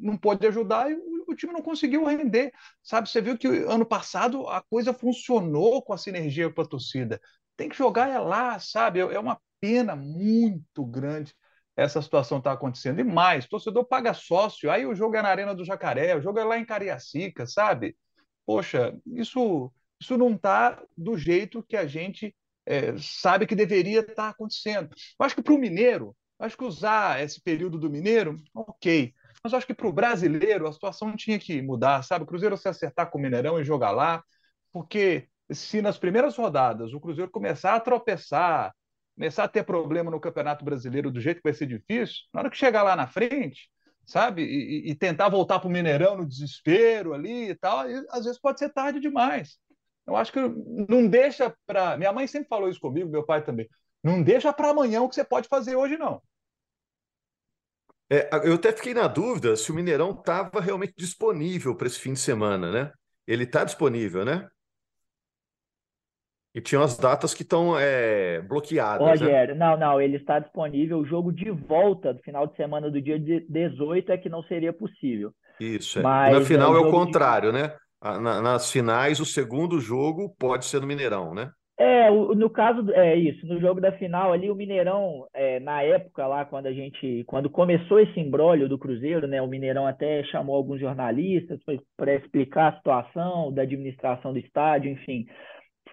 não 0.00 0.18
pôde 0.18 0.46
ajudar 0.46 0.90
e 0.90 0.94
o, 0.94 1.24
o, 1.28 1.34
time 1.34 1.52
não 1.52 1.62
conseguiu 1.62 2.04
render. 2.04 2.52
Sabe, 2.82 3.08
você 3.08 3.22
viu 3.22 3.38
que 3.38 3.46
ano 3.46 3.86
passado 3.86 4.46
a 4.48 4.60
coisa 4.60 4.92
funcionou 4.92 5.82
com 5.82 5.94
a 5.94 5.98
sinergia 5.98 6.52
com 6.52 6.60
a 6.60 6.66
torcida. 6.66 7.18
Tem 7.56 7.70
que 7.70 7.76
jogar 7.76 8.08
é 8.08 8.18
lá, 8.18 8.58
sabe? 8.58 9.00
É, 9.00 9.02
é 9.02 9.18
uma 9.18 9.40
pena 9.60 9.96
muito 9.96 10.84
grande 10.84 11.34
essa 11.76 12.02
situação 12.02 12.38
está 12.38 12.52
acontecendo. 12.52 13.00
E 13.00 13.04
mais, 13.04 13.46
torcedor 13.46 13.84
paga 13.84 14.14
sócio, 14.14 14.70
aí 14.70 14.86
o 14.86 14.94
jogo 14.94 15.16
é 15.16 15.22
na 15.22 15.28
Arena 15.28 15.54
do 15.54 15.64
Jacaré, 15.64 16.16
o 16.16 16.20
jogo 16.20 16.38
é 16.38 16.44
lá 16.44 16.58
em 16.58 16.64
Cariacica, 16.64 17.46
sabe? 17.46 17.96
Poxa, 18.46 18.94
isso, 19.06 19.72
isso 20.00 20.16
não 20.18 20.34
está 20.34 20.82
do 20.96 21.16
jeito 21.16 21.62
que 21.62 21.76
a 21.76 21.86
gente 21.86 22.34
é, 22.66 22.94
sabe 22.98 23.46
que 23.46 23.54
deveria 23.54 24.00
estar 24.00 24.14
tá 24.14 24.28
acontecendo. 24.28 24.90
Eu 25.18 25.26
acho 25.26 25.34
que 25.34 25.42
para 25.42 25.54
o 25.54 25.58
Mineiro 25.58 26.14
Acho 26.42 26.58
que 26.58 26.64
usar 26.64 27.22
esse 27.22 27.40
período 27.40 27.78
do 27.78 27.88
Mineiro, 27.88 28.36
ok. 28.52 29.14
Mas 29.44 29.54
acho 29.54 29.64
que 29.64 29.72
para 29.74 29.86
o 29.86 29.92
brasileiro 29.92 30.66
a 30.66 30.72
situação 30.72 31.14
tinha 31.14 31.38
que 31.38 31.62
mudar, 31.62 32.02
sabe? 32.02 32.24
O 32.24 32.26
Cruzeiro 32.26 32.56
se 32.56 32.68
acertar 32.68 33.08
com 33.10 33.18
o 33.18 33.20
Mineirão 33.22 33.60
e 33.60 33.64
jogar 33.64 33.92
lá, 33.92 34.24
porque 34.72 35.28
se 35.52 35.80
nas 35.80 35.98
primeiras 35.98 36.36
rodadas 36.36 36.92
o 36.92 37.00
Cruzeiro 37.00 37.30
começar 37.30 37.76
a 37.76 37.80
tropeçar, 37.80 38.74
começar 39.14 39.44
a 39.44 39.48
ter 39.48 39.64
problema 39.64 40.10
no 40.10 40.20
Campeonato 40.20 40.64
Brasileiro 40.64 41.10
do 41.10 41.20
jeito 41.20 41.38
que 41.38 41.48
vai 41.48 41.54
ser 41.54 41.66
difícil, 41.66 42.16
na 42.32 42.40
hora 42.40 42.50
que 42.50 42.56
chegar 42.56 42.82
lá 42.82 42.96
na 42.96 43.06
frente, 43.06 43.70
sabe? 44.06 44.42
E, 44.42 44.90
e 44.90 44.94
tentar 44.94 45.28
voltar 45.28 45.58
para 45.58 45.68
o 45.68 45.70
Mineirão 45.70 46.16
no 46.16 46.26
desespero 46.26 47.12
ali 47.14 47.50
e 47.50 47.54
tal, 47.54 47.88
e, 47.90 48.06
às 48.10 48.24
vezes 48.24 48.40
pode 48.40 48.58
ser 48.58 48.70
tarde 48.70 49.00
demais. 49.00 49.58
Eu 50.06 50.16
acho 50.16 50.32
que 50.32 50.40
não 50.88 51.06
deixa 51.06 51.54
para. 51.66 51.96
Minha 51.96 52.12
mãe 52.12 52.26
sempre 52.26 52.48
falou 52.48 52.68
isso 52.68 52.80
comigo, 52.80 53.08
meu 53.08 53.24
pai 53.24 53.42
também. 53.44 53.68
Não 54.02 54.22
deixa 54.22 54.52
para 54.52 54.70
amanhã 54.70 55.00
o 55.00 55.08
que 55.08 55.14
você 55.14 55.24
pode 55.24 55.48
fazer 55.48 55.76
hoje, 55.76 55.96
não. 55.96 56.20
É, 58.10 58.28
eu 58.44 58.54
até 58.54 58.72
fiquei 58.72 58.92
na 58.92 59.06
dúvida 59.06 59.56
se 59.56 59.70
o 59.70 59.74
Mineirão 59.74 60.10
estava 60.10 60.60
realmente 60.60 60.94
disponível 60.98 61.74
para 61.74 61.86
esse 61.86 61.98
fim 61.98 62.12
de 62.12 62.20
semana, 62.20 62.70
né? 62.70 62.92
Ele 63.26 63.44
está 63.44 63.64
disponível, 63.64 64.24
né? 64.24 64.48
E 66.54 66.60
tinha 66.60 66.82
as 66.82 66.98
datas 66.98 67.32
que 67.32 67.42
estão 67.42 67.78
é, 67.78 68.42
bloqueadas. 68.42 69.20
Rogério, 69.20 69.54
né? 69.54 69.66
não, 69.66 69.78
não, 69.78 70.00
ele 70.00 70.18
está 70.18 70.38
disponível. 70.38 70.98
O 70.98 71.06
jogo 71.06 71.32
de 71.32 71.50
volta 71.50 72.12
do 72.12 72.20
final 72.20 72.46
de 72.46 72.54
semana 72.56 72.90
do 72.90 73.00
dia 73.00 73.18
18 73.18 74.12
é 74.12 74.18
que 74.18 74.28
não 74.28 74.42
seria 74.42 74.72
possível. 74.72 75.32
Isso, 75.58 75.98
é. 75.98 76.02
Mas, 76.02 76.34
na 76.34 76.44
final 76.44 76.74
é, 76.74 76.78
é 76.78 76.80
o 76.80 76.90
contrário, 76.90 77.52
de... 77.52 77.58
né? 77.58 77.74
nas 78.02 78.70
finais, 78.70 79.20
o 79.20 79.24
segundo 79.24 79.80
jogo 79.80 80.34
pode 80.38 80.64
ser 80.64 80.80
no 80.80 80.86
Mineirão, 80.86 81.32
né? 81.32 81.50
É, 81.78 82.10
no 82.10 82.50
caso, 82.50 82.92
é 82.92 83.16
isso, 83.16 83.46
no 83.46 83.58
jogo 83.58 83.80
da 83.80 83.92
final 83.92 84.32
ali, 84.32 84.50
o 84.50 84.54
Mineirão, 84.54 85.26
é, 85.32 85.58
na 85.58 85.82
época 85.82 86.26
lá, 86.26 86.44
quando 86.44 86.66
a 86.66 86.72
gente, 86.72 87.24
quando 87.26 87.48
começou 87.48 87.98
esse 87.98 88.20
embrólio 88.20 88.68
do 88.68 88.78
Cruzeiro, 88.78 89.26
né, 89.26 89.40
o 89.40 89.48
Mineirão 89.48 89.86
até 89.86 90.22
chamou 90.24 90.54
alguns 90.54 90.78
jornalistas 90.78 91.58
para 91.96 92.14
explicar 92.14 92.68
a 92.68 92.76
situação 92.76 93.52
da 93.52 93.62
administração 93.62 94.32
do 94.32 94.38
estádio, 94.38 94.92
enfim, 94.92 95.26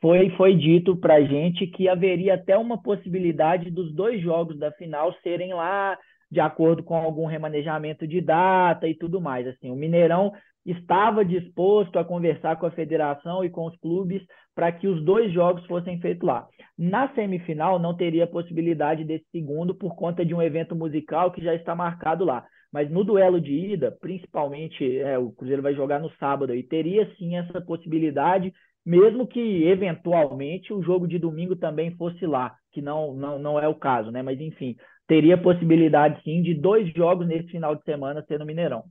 foi, 0.02 0.30
foi 0.32 0.56
dito 0.56 0.96
para 0.96 1.16
a 1.16 1.24
gente 1.24 1.68
que 1.68 1.90
haveria 1.90 2.36
até 2.36 2.58
uma 2.58 2.82
possibilidade 2.82 3.70
dos 3.70 3.94
dois 3.94 4.22
jogos 4.22 4.58
da 4.58 4.72
final 4.72 5.14
serem 5.22 5.54
lá 5.54 5.98
de 6.32 6.40
acordo 6.40 6.84
com 6.84 6.96
algum 6.96 7.26
remanejamento 7.26 8.08
de 8.08 8.22
data 8.22 8.88
e 8.88 8.94
tudo 8.94 9.20
mais. 9.20 9.48
Assim, 9.48 9.72
o 9.72 9.76
Mineirão 9.76 10.32
estava 10.66 11.26
disposto 11.26 11.98
a 11.98 12.06
conversar 12.06 12.58
com 12.58 12.66
a 12.66 12.72
federação 12.72 13.44
e 13.44 13.50
com 13.50 13.66
os 13.66 13.76
clubes 13.78 14.22
para 14.54 14.72
que 14.72 14.88
os 14.88 15.04
dois 15.04 15.32
jogos 15.34 15.66
fossem 15.66 16.00
feitos 16.00 16.28
lá. 16.28 16.48
Na 16.78 17.14
semifinal, 17.16 17.80
não 17.80 17.96
teria 17.96 18.28
possibilidade 18.28 19.04
desse 19.04 19.26
segundo 19.32 19.74
por 19.74 19.96
conta 19.96 20.26
de 20.26 20.36
um 20.36 20.42
evento 20.42 20.76
musical 20.76 21.32
que 21.32 21.44
já 21.44 21.56
está 21.56 21.74
marcado 21.74 22.26
lá. 22.26 22.46
Mas 22.72 22.90
no 22.90 23.04
duelo 23.04 23.42
de 23.42 23.52
ida, 23.52 23.92
principalmente, 24.00 25.00
é, 25.00 25.18
o 25.18 25.32
Cruzeiro 25.32 25.64
vai 25.64 25.74
jogar 25.74 26.00
no 26.00 26.12
sábado 26.18 26.54
e 26.54 26.62
teria 26.62 27.10
sim 27.18 27.36
essa 27.36 27.60
possibilidade, 27.60 28.54
mesmo 28.90 29.28
que 29.28 29.68
eventualmente 29.68 30.74
o 30.74 30.82
jogo 30.82 31.08
de 31.08 31.20
domingo 31.20 31.56
também 31.56 31.96
fosse 31.96 32.26
lá, 32.26 32.56
que 32.72 32.82
não, 32.82 33.14
não, 33.14 33.38
não 33.38 33.60
é 33.60 33.68
o 33.68 33.76
caso, 33.76 34.10
né? 34.10 34.24
Mas 34.24 34.42
enfim, 34.42 34.76
teria 35.08 35.40
possibilidade 35.40 36.20
sim 36.24 36.42
de 36.42 36.56
dois 36.56 36.92
jogos 36.96 37.28
nesse 37.28 37.50
final 37.50 37.76
de 37.76 37.84
semana 37.84 38.26
ser 38.28 38.40
no 38.40 38.48
Mineirão. 38.48 38.84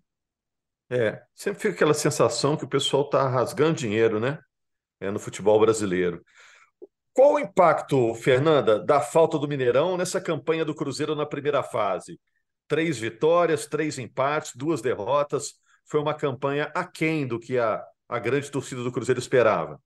É, 0.89 1.21
sempre 1.35 1.61
fica 1.61 1.75
aquela 1.75 1.95
sensação 1.95 2.57
que 2.57 2.65
o 2.65 2.69
pessoal 2.69 3.03
está 3.03 3.29
rasgando 3.29 3.75
dinheiro, 3.75 4.21
né? 4.21 4.39
É, 5.01 5.11
no 5.11 5.19
futebol 5.19 5.59
brasileiro. 5.59 6.23
Qual 7.13 7.35
o 7.35 7.41
impacto, 7.41 8.15
Fernanda, 8.15 8.79
da 8.79 9.01
falta 9.01 9.37
do 9.37 9.49
Mineirão 9.49 9.97
nessa 9.97 10.21
campanha 10.21 10.65
do 10.65 10.77
Cruzeiro 10.77 11.17
na 11.17 11.27
primeira 11.27 11.61
fase? 11.61 12.21
Três 12.69 13.01
vitórias, 13.01 13.67
três 13.67 13.99
empates, 13.99 14.53
duas 14.55 14.81
derrotas. 14.81 15.55
Foi 15.87 16.01
uma 16.01 16.15
campanha 16.15 16.71
aquém 16.73 17.27
do 17.27 17.41
que 17.41 17.59
a, 17.59 17.83
a 18.09 18.21
grande 18.21 18.49
torcida 18.49 18.85
do 18.85 18.93
Cruzeiro 18.93 19.19
esperava. 19.19 19.81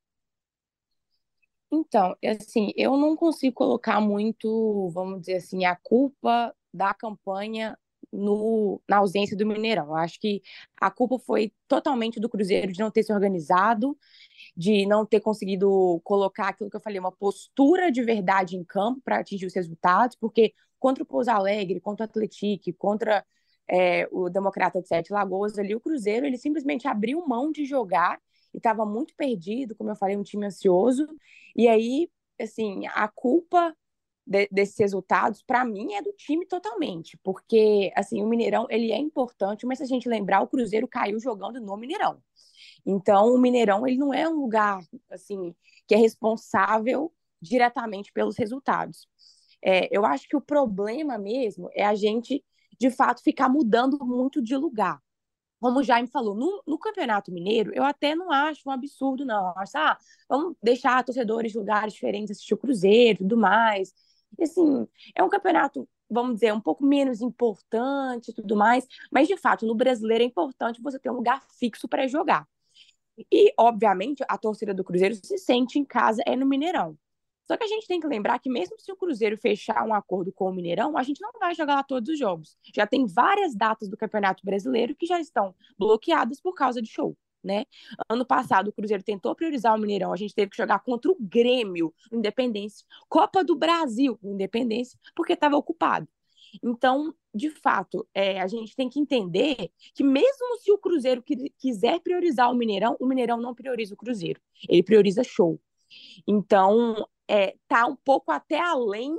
Então, 1.73 2.15
assim, 2.23 2.71
eu 2.77 2.99
não 2.99 3.17
consigo 3.17 3.55
colocar 3.55 3.99
muito, 4.01 4.91
vamos 4.91 5.21
dizer 5.21 5.37
assim, 5.37 5.65
a 5.65 5.75
culpa 5.75 6.55
da 6.73 6.93
campanha 6.93 7.79
no, 8.13 8.81
na 8.87 8.99
ausência 8.99 9.35
do 9.35 9.47
Mineirão. 9.47 9.87
Eu 9.87 9.97
acho 9.97 10.21
que 10.21 10.43
a 10.79 10.91
culpa 10.91 11.19
foi 11.19 11.53
totalmente 11.67 12.21
do 12.21 12.29
Cruzeiro 12.29 12.73
de 12.73 12.79
não 12.79 12.91
ter 12.91 13.03
se 13.03 13.13
organizado, 13.13 13.97
de 14.55 14.85
não 14.87 15.07
ter 15.07 15.21
conseguido 15.21 16.01
colocar 16.05 16.49
aquilo 16.49 16.69
que 16.69 16.77
eu 16.77 16.81
falei, 16.81 16.99
uma 16.99 17.13
postura 17.13 17.91
de 17.91 18.03
verdade 18.03 18.55
em 18.57 18.65
campo 18.65 19.01
para 19.03 19.19
atingir 19.21 19.47
os 19.47 19.55
resultados, 19.55 20.15
porque 20.17 20.53
contra 20.79 21.03
o 21.03 21.07
Pouso 21.07 21.31
Alegre, 21.31 21.81
contra 21.81 22.05
o 22.05 22.09
Atlético, 22.09 22.77
contra 22.79 23.25
é, 23.67 24.07
o 24.13 24.29
Democrata 24.29 24.83
de 24.83 24.89
Sete 24.89 25.11
Lagoas, 25.11 25.59
ali 25.59 25.75
o 25.75 25.81
Cruzeiro, 25.81 26.27
ele 26.27 26.37
simplesmente 26.37 26.87
abriu 26.87 27.27
mão 27.27 27.51
de 27.51 27.65
jogar 27.65 28.21
e 28.53 28.59
estava 28.59 28.85
muito 28.85 29.15
perdido, 29.15 29.75
como 29.75 29.91
eu 29.91 29.97
falei, 29.97 30.17
um 30.17 30.23
time 30.23 30.47
ansioso, 30.47 31.07
e 31.57 31.69
aí, 31.69 32.11
assim, 32.41 32.87
a 32.89 33.09
culpa 33.09 33.75
de, 34.27 34.49
desses 34.51 34.79
resultados, 34.79 35.43
para 35.43 35.65
mim, 35.65 35.95
é 35.95 36.03
do 36.03 36.13
time 36.13 36.47
totalmente, 36.47 37.19
porque 37.23 37.93
assim 37.97 38.23
o 38.23 38.29
Mineirão 38.29 38.67
ele 38.71 38.93
é 38.93 38.99
importante, 38.99 39.67
mas 39.67 39.79
se 39.79 39.85
a 39.85 39.87
gente 39.87 40.09
lembrar, 40.09 40.43
o 40.43 40.49
Cruzeiro 40.49 40.87
caiu 40.89 41.19
jogando 41.21 41.61
no 41.61 41.77
Mineirão. 41.77 42.23
Então, 42.87 43.35
o 43.35 43.39
Mineirão 43.39 43.87
ele 43.87 43.99
não 43.99 44.13
é 44.15 44.29
um 44.29 44.41
lugar 44.41 44.81
assim 45.11 45.55
que 45.87 45.95
é 45.95 45.99
responsável 45.99 47.13
diretamente 47.41 48.13
pelos 48.13 48.37
resultados. 48.37 49.09
É, 49.65 49.89
eu 49.97 50.05
acho 50.05 50.29
que 50.29 50.37
o 50.37 50.41
problema 50.41 51.19
mesmo 51.19 51.69
é 51.73 51.85
a 51.85 51.95
gente, 51.95 52.45
de 52.79 52.91
fato, 52.91 53.23
ficar 53.23 53.49
mudando 53.49 53.99
muito 54.05 54.43
de 54.43 54.57
lugar 54.57 55.01
como 55.63 55.81
o 55.81 55.83
Jaime 55.83 56.09
falou, 56.09 56.35
no, 56.35 56.63
no, 56.67 56.79
Campeonato 56.79 57.33
Mineiro, 57.33 57.73
eu 57.75 57.85
até 57.85 58.15
não 58.15 58.31
acho 58.31 58.63
um 58.69 58.73
absurdo, 58.73 59.25
não. 59.25 59.49
Eu 59.51 59.59
acho, 59.59 59.79
ah, 59.79 59.97
vamos 60.29 60.57
deixar 60.63 61.03
torcedores 61.05 61.53
de 61.53 61.59
lugares 61.59 61.95
diferentes 61.95 62.33
assistir 62.33 62.55
o 62.55 62.59
Cruzeiro 62.59 63.19
e 63.21 63.25
tudo 63.25 63.37
mais 63.37 63.95
assim, 64.41 64.87
é 65.15 65.23
um 65.23 65.29
campeonato, 65.29 65.89
vamos 66.11 66.35
dizer, 66.35 66.53
um 66.53 66.61
pouco 66.61 66.85
menos 66.85 67.21
importante 67.21 68.31
e 68.31 68.35
tudo 68.35 68.57
mais, 68.57 68.87
mas 69.11 69.29
de 69.29 69.37
fato, 69.37 69.67
no 69.67 69.75
brasileiro 69.75 70.25
é 70.25 70.27
importante 70.27 70.81
você 70.81 70.99
ter 70.99 71.11
um 71.11 71.15
lugar 71.15 71.43
fixo 71.59 71.89
para 71.89 72.07
jogar. 72.07 72.47
E, 73.31 73.53
obviamente, 73.59 74.25
a 74.29 74.39
torcida 74.39 74.73
do 74.73 74.85
Cruzeiro 74.85 75.15
se 75.15 75.39
sente 75.39 75.79
em 75.79 75.85
casa 75.85 76.23
é 76.27 76.35
no 76.35 76.47
Mineirão. 76.47 76.97
Só 77.45 77.57
que 77.57 77.65
a 77.65 77.69
gente 77.69 77.87
tem 77.87 78.01
que 78.01 78.07
lembrar 78.07 78.39
que 78.39 78.49
mesmo 78.49 78.79
se 78.79 78.93
o 78.93 78.97
Cruzeiro 78.97 79.37
fechar 79.37 79.85
um 79.85 79.95
acordo 79.95 80.33
com 80.33 80.49
o 80.49 80.53
Mineirão, 80.53 80.97
a 80.97 81.03
gente 81.03 81.21
não 81.21 81.33
vai 81.39 81.55
jogar 81.55 81.75
lá 81.77 81.83
todos 81.83 82.09
os 82.09 82.19
jogos. 82.19 82.57
Já 82.75 82.87
tem 82.87 83.07
várias 83.07 83.55
datas 83.55 83.89
do 83.89 83.97
Campeonato 83.97 84.45
Brasileiro 84.45 84.95
que 84.95 85.07
já 85.07 85.21
estão 85.21 85.55
bloqueadas 85.79 86.41
por 86.41 86.55
causa 86.55 86.81
de 86.81 86.89
show 86.89 87.17
né? 87.43 87.65
Ano 88.09 88.25
passado 88.25 88.69
o 88.69 88.73
Cruzeiro 88.73 89.03
tentou 89.03 89.35
priorizar 89.35 89.75
o 89.75 89.79
Mineirão, 89.79 90.13
a 90.13 90.17
gente 90.17 90.35
teve 90.35 90.51
que 90.51 90.57
jogar 90.57 90.79
contra 90.81 91.11
o 91.11 91.17
Grêmio, 91.19 91.93
Independência, 92.13 92.87
Copa 93.09 93.43
do 93.43 93.57
Brasil, 93.57 94.19
Independência, 94.23 94.99
porque 95.15 95.33
estava 95.33 95.57
ocupado. 95.57 96.09
Então, 96.63 97.15
de 97.35 97.49
fato, 97.49 98.07
é, 98.15 98.41
a 98.41 98.47
gente 98.47 98.77
tem 98.77 98.89
que 98.89 99.01
entender 99.01 99.71
que 99.95 100.05
mesmo 100.05 100.59
se 100.61 100.71
o 100.71 100.79
Cruzeiro 100.79 101.25
quiser 101.59 101.99
priorizar 102.01 102.51
o 102.51 102.55
Mineirão, 102.55 102.97
o 103.01 103.07
Mineirão 103.07 103.41
não 103.41 103.55
prioriza 103.55 103.95
o 103.95 103.97
Cruzeiro, 103.97 104.41
ele 104.69 104.83
prioriza 104.83 105.25
show. 105.25 105.59
Então, 106.27 107.07
é, 107.29 107.57
tá 107.69 107.87
um 107.87 107.97
pouco 107.97 108.31
até 108.31 108.59
além 108.61 109.19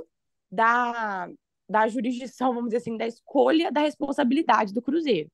da, 0.50 1.28
da 1.68 1.88
jurisdição, 1.88 2.54
vamos 2.54 2.70
dizer 2.70 2.78
assim, 2.78 2.96
da 2.96 3.06
escolha 3.06 3.72
da 3.72 3.80
responsabilidade 3.80 4.72
do 4.72 4.82
Cruzeiro. 4.82 5.30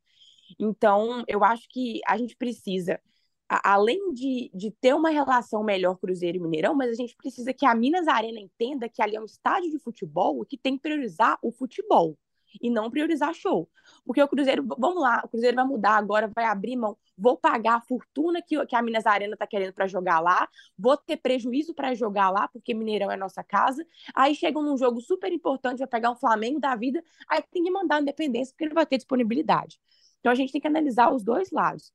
Então, 0.59 1.25
eu 1.29 1.45
acho 1.45 1.69
que 1.69 2.01
a 2.07 2.17
gente 2.17 2.37
precisa, 2.37 3.01
além 3.49 4.13
de, 4.13 4.51
de 4.55 4.71
ter 4.81 4.95
uma 4.95 5.11
relação 5.11 5.63
melhor 5.63 5.99
Cruzeiro 5.99 6.39
e 6.39 6.41
Mineirão, 6.41 6.75
mas 6.75 6.91
a 6.91 6.95
gente 6.95 7.17
precisa 7.17 7.53
que 7.53 7.67
a 7.67 7.75
Minas 7.75 8.09
Arena 8.09 8.41
entenda 8.41 8.89
que 8.89 9.03
ali 9.03 9.17
é 9.17 9.21
um 9.21 9.25
estádio 9.25 9.71
de 9.71 9.79
futebol 9.79 10.43
e 10.43 10.47
que 10.47 10.57
tem 10.57 10.77
que 10.77 10.83
priorizar 10.83 11.39
o 11.43 11.53
futebol 11.53 12.17
e 12.61 12.71
não 12.71 12.91
priorizar 12.91 13.35
show. 13.35 13.69
Porque 14.05 14.23
o 14.23 14.29
Cruzeiro, 14.29 14.65
vamos 14.79 15.03
lá, 15.03 15.23
o 15.25 15.29
Cruzeiro 15.29 15.57
vai 15.57 15.65
mudar 15.65 15.97
agora, 15.97 16.31
vai 16.35 16.45
abrir 16.45 16.77
mão, 16.77 16.97
vou 17.17 17.37
pagar 17.37 17.77
a 17.77 17.81
fortuna 17.81 18.41
que, 18.41 18.65
que 18.67 18.77
a 18.77 18.83
Minas 18.83 19.07
Arena 19.07 19.35
está 19.35 19.47
querendo 19.47 19.73
para 19.73 19.87
jogar 19.87 20.21
lá, 20.21 20.49
vou 20.79 20.97
ter 20.97 21.17
prejuízo 21.17 21.75
para 21.75 21.95
jogar 21.95 22.31
lá, 22.31 22.49
porque 22.49 22.73
Mineirão 22.75 23.11
é 23.11 23.17
nossa 23.17 23.43
casa. 23.43 23.87
Aí 24.15 24.35
chegam 24.35 24.63
num 24.63 24.77
jogo 24.77 25.01
super 25.01 25.33
importante, 25.33 25.79
vai 25.79 25.89
pegar 25.89 26.11
um 26.11 26.17
Flamengo 26.17 26.61
da 26.61 26.75
vida, 26.75 27.03
aí 27.29 27.43
tem 27.51 27.63
que 27.63 27.71
mandar 27.71 27.97
a 27.97 28.01
independência, 28.01 28.53
porque 28.53 28.65
ele 28.65 28.75
vai 28.75 28.87
ter 28.87 28.97
disponibilidade. 28.97 29.81
Então 30.21 30.33
a 30.33 30.35
gente 30.35 30.53
tem 30.53 30.61
que 30.61 30.67
analisar 30.67 31.13
os 31.13 31.23
dois 31.23 31.51
lados. 31.51 31.93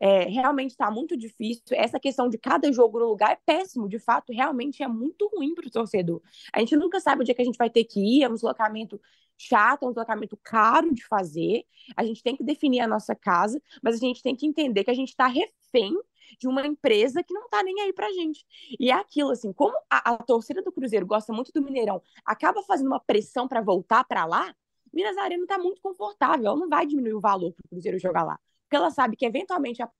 É, 0.00 0.24
realmente 0.24 0.70
está 0.70 0.90
muito 0.90 1.16
difícil. 1.16 1.64
Essa 1.72 1.98
questão 1.98 2.28
de 2.28 2.38
cada 2.38 2.70
jogo 2.72 3.00
no 3.00 3.06
lugar 3.06 3.32
é 3.32 3.38
péssimo, 3.44 3.88
de 3.88 3.98
fato, 3.98 4.32
realmente 4.32 4.82
é 4.82 4.88
muito 4.88 5.28
ruim 5.34 5.54
para 5.54 5.66
o 5.66 5.70
torcedor. 5.70 6.22
A 6.52 6.60
gente 6.60 6.76
nunca 6.76 7.00
sabe 7.00 7.22
o 7.22 7.24
dia 7.24 7.34
que 7.34 7.42
a 7.42 7.44
gente 7.44 7.58
vai 7.58 7.68
ter 7.68 7.84
que 7.84 8.00
ir, 8.00 8.22
é 8.22 8.28
um 8.28 8.34
deslocamento 8.34 9.00
chato, 9.38 9.84
é 9.84 9.86
um 9.86 9.90
deslocamento 9.90 10.36
caro 10.42 10.92
de 10.92 11.06
fazer. 11.06 11.64
A 11.96 12.04
gente 12.04 12.22
tem 12.22 12.36
que 12.36 12.44
definir 12.44 12.80
a 12.80 12.88
nossa 12.88 13.14
casa, 13.14 13.62
mas 13.82 13.94
a 13.94 13.98
gente 13.98 14.22
tem 14.22 14.34
que 14.34 14.46
entender 14.46 14.84
que 14.84 14.90
a 14.90 14.94
gente 14.94 15.10
está 15.10 15.26
refém 15.26 15.96
de 16.38 16.46
uma 16.46 16.66
empresa 16.66 17.22
que 17.22 17.32
não 17.32 17.48
tá 17.48 17.62
nem 17.62 17.80
aí 17.80 17.92
pra 17.92 18.10
gente. 18.12 18.44
E 18.78 18.90
é 18.90 18.94
aquilo, 18.94 19.30
assim, 19.30 19.52
como 19.52 19.76
a, 19.88 20.12
a 20.12 20.16
torcida 20.18 20.62
do 20.62 20.72
Cruzeiro 20.72 21.06
gosta 21.06 21.32
muito 21.32 21.52
do 21.52 21.62
Mineirão, 21.62 22.02
acaba 22.24 22.62
fazendo 22.62 22.88
uma 22.88 23.00
pressão 23.00 23.48
para 23.48 23.62
voltar 23.62 24.04
para 24.04 24.26
lá, 24.26 24.54
Minas 24.92 25.16
Arena 25.16 25.46
tá 25.46 25.58
muito 25.58 25.80
confortável, 25.80 26.46
ela 26.46 26.56
não 26.56 26.68
vai 26.68 26.86
diminuir 26.86 27.14
o 27.14 27.20
valor 27.20 27.52
pro 27.52 27.68
Cruzeiro 27.68 27.98
jogar 27.98 28.24
lá. 28.24 28.38
Porque 28.64 28.76
ela 28.76 28.90
sabe 28.90 29.16
que, 29.16 29.24
eventualmente, 29.24 29.82
a 29.82 29.90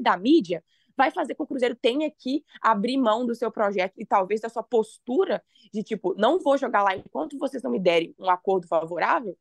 da 0.00 0.16
mídia 0.16 0.64
vai 0.96 1.10
fazer 1.10 1.34
com 1.34 1.44
que 1.44 1.44
o 1.44 1.54
Cruzeiro 1.54 1.74
tenha 1.74 2.10
que 2.10 2.44
abrir 2.60 2.96
mão 2.96 3.26
do 3.26 3.34
seu 3.34 3.50
projeto 3.50 3.94
e 3.98 4.06
talvez 4.06 4.40
da 4.40 4.48
sua 4.48 4.62
postura 4.62 5.42
de 5.72 5.82
tipo, 5.82 6.14
não 6.16 6.38
vou 6.38 6.56
jogar 6.56 6.82
lá 6.82 6.96
enquanto 6.96 7.38
vocês 7.38 7.62
não 7.62 7.70
me 7.70 7.80
derem 7.80 8.14
um 8.18 8.30
acordo 8.30 8.66
favorável, 8.66 9.36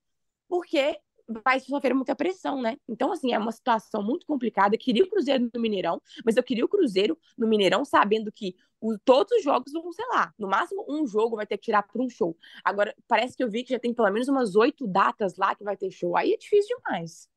porque 0.47 0.99
vai 1.43 1.59
sofrer 1.59 1.93
muita 1.93 2.15
pressão, 2.15 2.61
né? 2.61 2.77
Então, 2.87 3.11
assim, 3.11 3.31
é 3.33 3.39
uma 3.39 3.51
situação 3.51 4.03
muito 4.03 4.25
complicada. 4.25 4.75
Eu 4.75 4.79
queria 4.79 5.03
o 5.03 5.09
Cruzeiro 5.09 5.49
no 5.53 5.61
Mineirão, 5.61 6.01
mas 6.25 6.35
eu 6.35 6.43
queria 6.43 6.65
o 6.65 6.67
Cruzeiro 6.67 7.17
no 7.37 7.47
Mineirão 7.47 7.85
sabendo 7.85 8.31
que 8.31 8.55
o, 8.81 8.97
todos 8.97 9.31
os 9.37 9.43
jogos 9.43 9.71
vão, 9.71 9.91
sei 9.93 10.05
lá, 10.07 10.33
no 10.37 10.47
máximo 10.47 10.85
um 10.89 11.05
jogo 11.05 11.35
vai 11.35 11.45
ter 11.45 11.57
que 11.57 11.63
tirar 11.63 11.83
para 11.83 12.01
um 12.01 12.09
show. 12.09 12.35
Agora, 12.63 12.93
parece 13.07 13.37
que 13.37 13.43
eu 13.43 13.49
vi 13.49 13.63
que 13.63 13.71
já 13.71 13.79
tem 13.79 13.93
pelo 13.93 14.09
menos 14.11 14.27
umas 14.27 14.55
oito 14.55 14.87
datas 14.87 15.37
lá 15.37 15.55
que 15.55 15.63
vai 15.63 15.77
ter 15.77 15.91
show. 15.91 16.17
Aí 16.17 16.33
é 16.33 16.37
difícil 16.37 16.75
demais. 16.77 17.29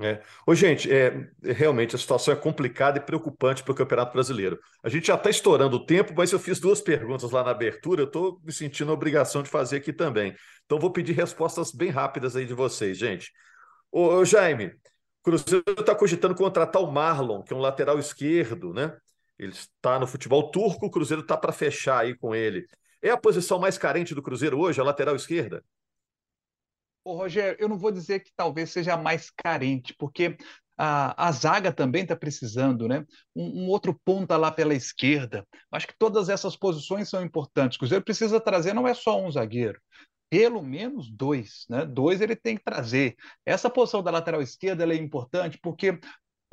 É. 0.00 0.20
Ô, 0.44 0.54
gente, 0.56 0.92
é, 0.92 1.28
realmente 1.40 1.94
a 1.94 1.98
situação 1.98 2.34
é 2.34 2.36
complicada 2.36 2.98
e 2.98 3.00
preocupante 3.00 3.62
para 3.62 3.70
o 3.70 3.74
Campeonato 3.76 4.12
Brasileiro. 4.12 4.58
A 4.82 4.88
gente 4.88 5.06
já 5.06 5.14
está 5.14 5.30
estourando 5.30 5.76
o 5.76 5.86
tempo, 5.86 6.12
mas 6.16 6.32
eu 6.32 6.38
fiz 6.38 6.58
duas 6.58 6.80
perguntas 6.80 7.30
lá 7.30 7.44
na 7.44 7.52
abertura, 7.52 8.02
eu 8.02 8.06
estou 8.06 8.40
me 8.42 8.52
sentindo 8.52 8.90
a 8.90 8.94
obrigação 8.94 9.40
de 9.42 9.48
fazer 9.48 9.76
aqui 9.76 9.92
também. 9.92 10.34
Então, 10.64 10.80
vou 10.80 10.90
pedir 10.90 11.12
respostas 11.12 11.70
bem 11.70 11.90
rápidas 11.90 12.34
aí 12.34 12.44
de 12.44 12.54
vocês, 12.54 12.98
gente. 12.98 13.30
Ô, 13.92 14.16
ô 14.16 14.24
Jaime, 14.24 14.66
o 14.66 15.22
Cruzeiro 15.22 15.64
está 15.78 15.94
cogitando 15.94 16.34
contratar 16.34 16.82
o 16.82 16.90
Marlon, 16.90 17.42
que 17.42 17.52
é 17.52 17.56
um 17.56 17.60
lateral 17.60 17.98
esquerdo, 17.98 18.72
né? 18.74 18.96
Ele 19.38 19.52
está 19.52 19.98
no 19.98 20.06
futebol 20.08 20.50
turco, 20.50 20.86
o 20.86 20.90
Cruzeiro 20.90 21.22
está 21.22 21.36
para 21.36 21.52
fechar 21.52 22.00
aí 22.00 22.16
com 22.16 22.34
ele. 22.34 22.66
É 23.00 23.10
a 23.10 23.16
posição 23.16 23.60
mais 23.60 23.78
carente 23.78 24.14
do 24.14 24.22
Cruzeiro 24.22 24.58
hoje, 24.58 24.80
a 24.80 24.84
lateral 24.84 25.14
esquerda? 25.14 25.62
Ô, 27.04 27.14
Rogério, 27.16 27.56
eu 27.60 27.68
não 27.68 27.78
vou 27.78 27.92
dizer 27.92 28.20
que 28.20 28.32
talvez 28.34 28.70
seja 28.70 28.96
mais 28.96 29.30
carente, 29.30 29.94
porque 29.98 30.36
a, 30.76 31.28
a 31.28 31.32
zaga 31.32 31.72
também 31.72 32.02
está 32.02 32.16
precisando, 32.16 32.88
né? 32.88 33.04
Um, 33.36 33.64
um, 33.64 33.68
outro 33.68 33.98
ponta 34.04 34.36
lá 34.36 34.50
pela 34.50 34.74
esquerda. 34.74 35.46
Acho 35.70 35.86
que 35.86 35.98
todas 35.98 36.28
essas 36.28 36.56
posições 36.56 37.08
são 37.08 37.22
importantes. 37.22 37.76
O 37.76 37.78
Cruzeiro 37.80 38.04
precisa 38.04 38.40
trazer 38.40 38.72
não 38.72 38.88
é 38.88 38.94
só 38.94 39.20
um 39.20 39.30
zagueiro, 39.30 39.80
pelo 40.30 40.62
menos 40.62 41.10
dois, 41.10 41.64
né? 41.68 41.84
Dois 41.84 42.20
ele 42.20 42.34
tem 42.34 42.56
que 42.56 42.64
trazer. 42.64 43.14
Essa 43.46 43.70
posição 43.70 44.02
da 44.02 44.10
lateral 44.10 44.42
esquerda 44.42 44.84
é 44.84 44.96
importante 44.96 45.58
porque 45.62 46.00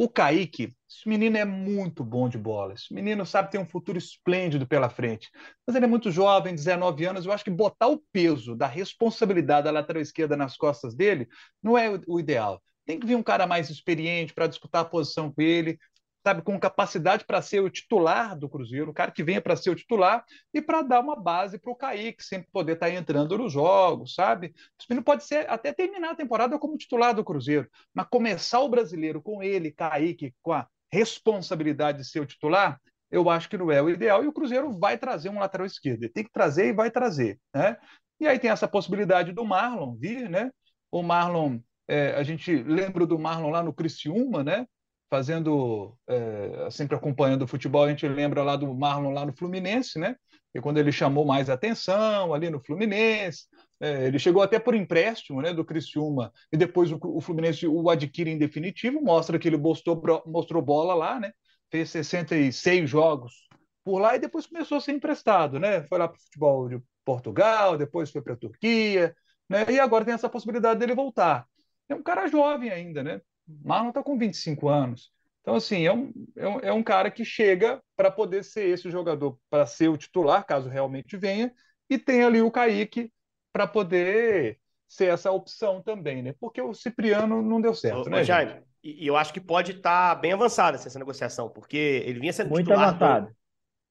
o 0.04 0.10
Kaique, 0.10 0.76
esse 0.90 1.08
menino 1.08 1.38
é 1.38 1.46
muito 1.46 2.04
bom 2.04 2.28
de 2.28 2.36
bola. 2.36 2.74
Esse 2.74 2.92
menino 2.92 3.24
sabe 3.24 3.52
ter 3.52 3.60
um 3.60 3.68
futuro 3.68 4.00
esplêndido 4.00 4.66
pela 4.66 4.90
frente. 4.90 5.30
Mas 5.66 5.76
ele 5.76 5.86
é 5.86 5.88
muito 5.88 6.10
jovem, 6.10 6.56
19 6.56 7.06
anos. 7.06 7.24
Eu 7.24 7.32
acho 7.32 7.44
que 7.44 7.52
botar 7.52 7.86
o 7.86 8.02
peso 8.12 8.56
da 8.56 8.66
responsabilidade 8.66 9.66
da 9.66 9.72
lateral 9.72 10.02
esquerda 10.02 10.36
nas 10.36 10.58
costas 10.58 10.96
dele 10.96 11.28
não 11.62 11.78
é 11.78 11.88
o 12.08 12.20
ideal. 12.20 12.60
Tem 12.84 13.00
que 13.00 13.06
vir 13.06 13.16
um 13.16 13.22
cara 13.22 13.46
mais 13.46 13.70
experiente 13.70 14.34
para 14.34 14.48
disputar 14.48 14.82
a 14.82 14.86
posição 14.86 15.32
com 15.32 15.40
ele, 15.40 15.78
sabe, 16.23 16.41
com 16.41 16.60
capacidade 16.60 17.25
para 17.25 17.41
ser 17.41 17.62
o 17.62 17.69
titular 17.69 18.38
do 18.38 18.47
Cruzeiro, 18.47 18.91
o 18.91 18.93
cara 18.93 19.12
que 19.12 19.23
venha 19.23 19.41
para 19.41 19.55
ser 19.55 19.71
o 19.71 19.75
titular 19.75 20.23
e 20.53 20.62
para 20.62 20.81
dar 20.81 20.99
uma 20.99 21.15
base 21.15 21.57
para 21.57 21.71
o 21.71 21.75
Kaique 21.75 22.23
sempre 22.23 22.47
poder 22.51 22.73
estar 22.73 22.88
tá 22.88 22.93
entrando 22.93 23.38
nos 23.38 23.51
jogos, 23.51 24.13
sabe? 24.13 24.53
O 24.89 25.01
pode 25.01 25.23
ser 25.23 25.49
até 25.49 25.73
terminar 25.73 26.12
a 26.12 26.15
temporada 26.15 26.60
como 26.60 26.77
titular 26.77 27.13
do 27.13 27.23
Cruzeiro, 27.23 27.67
mas 27.93 28.07
começar 28.10 28.60
o 28.60 28.69
brasileiro 28.69 29.21
com 29.21 29.41
ele, 29.41 29.71
Kaique, 29.71 30.34
com 30.41 30.53
a 30.53 30.67
responsabilidade 30.91 31.99
de 31.99 32.05
ser 32.05 32.19
o 32.19 32.25
titular, 32.25 32.79
eu 33.10 33.29
acho 33.29 33.49
que 33.49 33.57
não 33.57 33.71
é 33.71 33.81
o 33.81 33.89
ideal 33.89 34.23
e 34.23 34.27
o 34.27 34.34
Cruzeiro 34.34 34.71
vai 34.71 34.97
trazer 34.97 35.29
um 35.29 35.39
lateral 35.39 35.67
esquerdo. 35.67 36.03
Ele 36.03 36.13
tem 36.13 36.23
que 36.23 36.31
trazer 36.31 36.67
e 36.67 36.73
vai 36.73 36.89
trazer, 36.89 37.39
né? 37.53 37.77
E 38.19 38.27
aí 38.27 38.39
tem 38.39 38.51
essa 38.51 38.67
possibilidade 38.67 39.34
do 39.34 39.43
Marlon 39.43 39.95
vir, 39.95 40.29
né? 40.29 40.51
O 40.91 41.01
Marlon, 41.01 41.60
é, 41.88 42.12
a 42.12 42.23
gente 42.23 42.55
lembra 42.63 43.05
do 43.05 43.19
Marlon 43.19 43.49
lá 43.49 43.63
no 43.63 43.73
Criciúma, 43.73 44.43
né? 44.43 44.65
Fazendo, 45.12 45.93
é, 46.08 46.69
sempre 46.71 46.95
acompanhando 46.95 47.41
o 47.41 47.47
futebol, 47.47 47.84
a 47.84 47.89
gente 47.89 48.08
lembra 48.08 48.43
lá 48.43 48.56
do 48.56 48.74
Marlon 48.74 49.12
lá 49.12 49.26
no 49.26 49.36
Fluminense, 49.36 50.00
né? 50.00 50.15
E 50.56 50.62
quando 50.62 50.78
ele 50.78 50.91
chamou 50.91 51.26
mais 51.26 51.50
atenção 51.50 52.34
ali 52.34 52.50
no 52.50 52.63
Fluminense, 52.63 53.43
é, 53.82 54.08
ele 54.08 54.17
chegou 54.17 54.41
até 54.41 54.58
por 54.58 54.74
empréstimo, 54.74 55.41
né, 55.41 55.54
do 55.54 55.65
Criciúma, 55.65 56.32
e 56.52 56.56
depois 56.56 56.91
o, 56.93 57.00
o, 57.02 57.19
Fluminense 57.19 57.67
o 57.67 57.89
adquire 57.89 58.32
em 58.32 58.38
definitivo, 58.38 59.02
mostra 59.02 59.38
que 59.38 59.50
ele 59.50 59.58
mostrou, 59.58 60.02
mostrou 60.26 60.62
bola 60.62 60.93
lá, 60.93 61.19
né? 61.19 61.34
Fez 61.69 61.89
66 61.89 62.89
jogos 62.89 63.34
por 63.84 64.00
lá 64.00 64.15
e 64.15 64.19
depois 64.19 64.47
começou 64.47 64.78
a 64.78 64.82
ser 64.82 64.93
emprestado, 64.93 65.60
né? 65.60 65.84
Foi 65.89 66.00
lá 66.00 66.08
para 66.08 66.17
o 66.17 66.21
futebol 66.21 66.69
de 66.69 66.82
Portugal, 67.04 67.78
depois 67.78 68.10
foi 68.10 68.21
para 68.21 68.34
a 68.34 68.38
Turquia, 68.38 69.13
né? 69.50 69.65
E 69.69 69.78
agora 69.78 70.06
tem 70.06 70.13
essa 70.13 70.30
possibilidade 70.30 70.80
dele 70.80 70.95
voltar. 70.95 71.45
É 71.89 71.95
um 71.95 72.04
cara 72.04 72.28
jovem 72.28 72.69
ainda, 72.69 73.04
né? 73.04 73.19
Marlon 73.64 73.90
está 73.90 74.04
com 74.04 74.18
25 74.18 74.70
anos. 74.70 75.12
Então, 75.42 75.56
assim, 75.56 75.86
é 75.86 75.94
um, 75.94 76.14
é 76.36 76.48
um, 76.48 76.60
é 76.60 76.74
um 76.74 76.84
cara 76.84 77.10
que 77.10 77.26
chega 77.26 77.82
para 77.96 78.12
poder 78.12 78.44
ser 78.44 78.70
esse 78.70 78.90
jogador, 78.92 79.38
para 79.50 79.66
ser 79.66 79.90
o 79.90 79.98
titular, 79.98 80.46
caso 80.46 80.70
realmente 80.70 81.18
venha, 81.18 81.52
e 81.90 81.98
tem 81.98 82.24
ali 82.24 82.42
o 82.42 82.52
Kaique 82.52 83.12
para 83.52 83.68
poder 83.68 84.60
ser 84.88 85.06
essa 85.06 85.32
opção 85.32 85.82
também, 85.82 86.22
né? 86.22 86.36
Porque 86.40 86.62
o 86.62 86.74
Cipriano 86.74 87.42
não 87.42 87.60
deu 87.60 87.74
certo, 87.74 88.08
ô, 88.08 88.10
né? 88.10 88.24
Jaime, 88.24 88.62
e 88.84 89.06
eu 89.06 89.16
acho 89.16 89.34
que 89.34 89.42
pode 89.42 89.72
estar 89.72 90.16
tá 90.16 90.22
bem 90.22 90.34
avançada 90.34 90.78
essa 90.78 91.00
negociação, 91.00 91.50
porque 91.50 92.04
ele 92.06 92.20
vinha 92.20 92.34
sendo 92.34 92.50
Muito 92.50 92.66
titular. 92.66 92.90
avançado. 92.90 93.28
Do... 93.28 93.36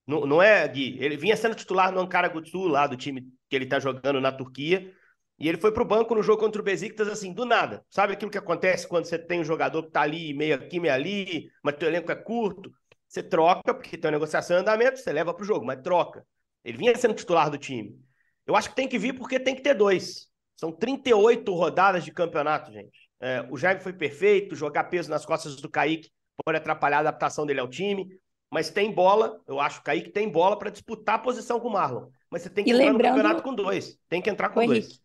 Não, 0.06 0.26
não 0.26 0.42
é, 0.42 0.66
Gui? 0.66 0.98
Ele 1.00 1.16
vinha 1.16 1.36
sendo 1.36 1.54
titular 1.54 1.92
no 1.92 2.00
Ankara 2.00 2.28
Gutu, 2.28 2.66
lá 2.66 2.86
do 2.86 2.96
time 2.96 3.28
que 3.48 3.56
ele 3.56 3.64
está 3.64 3.78
jogando 3.78 4.20
na 4.20 4.32
Turquia. 4.32 4.92
E 5.40 5.48
ele 5.48 5.58
foi 5.58 5.72
para 5.72 5.82
o 5.82 5.86
banco 5.86 6.14
no 6.14 6.22
jogo 6.22 6.40
contra 6.40 6.60
o 6.60 6.64
Besiktas, 6.64 7.08
assim, 7.08 7.32
do 7.32 7.46
nada. 7.46 7.82
Sabe 7.88 8.12
aquilo 8.12 8.30
que 8.30 8.36
acontece 8.36 8.86
quando 8.86 9.06
você 9.06 9.18
tem 9.18 9.40
um 9.40 9.44
jogador 9.44 9.82
que 9.82 9.88
está 9.88 10.02
ali, 10.02 10.34
meio 10.34 10.54
aqui, 10.54 10.78
meio 10.78 10.92
ali, 10.92 11.50
mas 11.62 11.76
teu 11.76 11.88
elenco 11.88 12.12
é 12.12 12.14
curto? 12.14 12.70
Você 13.08 13.22
troca, 13.22 13.72
porque 13.72 13.96
tem 13.96 14.08
uma 14.08 14.18
negociação 14.18 14.58
em 14.58 14.60
andamento, 14.60 14.98
você 14.98 15.10
leva 15.12 15.32
para 15.32 15.42
o 15.42 15.46
jogo, 15.46 15.64
mas 15.64 15.80
troca. 15.82 16.26
Ele 16.62 16.76
vinha 16.76 16.94
sendo 16.94 17.14
titular 17.14 17.50
do 17.50 17.56
time. 17.56 17.98
Eu 18.46 18.54
acho 18.54 18.68
que 18.68 18.76
tem 18.76 18.86
que 18.86 18.98
vir 18.98 19.14
porque 19.14 19.40
tem 19.40 19.54
que 19.54 19.62
ter 19.62 19.74
dois. 19.74 20.28
São 20.56 20.70
38 20.70 21.52
rodadas 21.54 22.04
de 22.04 22.12
campeonato, 22.12 22.70
gente. 22.70 23.08
É, 23.18 23.46
o 23.50 23.56
Jaime 23.56 23.80
foi 23.80 23.94
perfeito, 23.94 24.54
jogar 24.54 24.84
peso 24.84 25.08
nas 25.08 25.24
costas 25.24 25.56
do 25.56 25.70
Kaique 25.70 26.10
pode 26.44 26.58
atrapalhar 26.58 26.98
a 26.98 27.00
adaptação 27.00 27.46
dele 27.46 27.60
ao 27.60 27.68
time, 27.68 28.08
mas 28.50 28.70
tem 28.70 28.90
bola, 28.90 29.40
eu 29.46 29.60
acho 29.60 29.76
que 29.76 29.82
o 29.82 29.84
Kaique 29.84 30.10
tem 30.10 30.28
bola 30.28 30.58
para 30.58 30.70
disputar 30.70 31.16
a 31.16 31.18
posição 31.18 31.60
com 31.60 31.68
o 31.68 31.72
Marlon. 31.72 32.08
Mas 32.30 32.42
você 32.42 32.50
tem 32.50 32.64
que 32.64 32.70
e 32.70 32.74
entrar 32.74 32.86
lembrando... 32.86 33.02
no 33.02 33.16
campeonato 33.16 33.42
com 33.42 33.54
dois. 33.54 33.98
Tem 34.08 34.20
que 34.20 34.30
entrar 34.30 34.48
com 34.50 34.64
dois. 34.64 35.00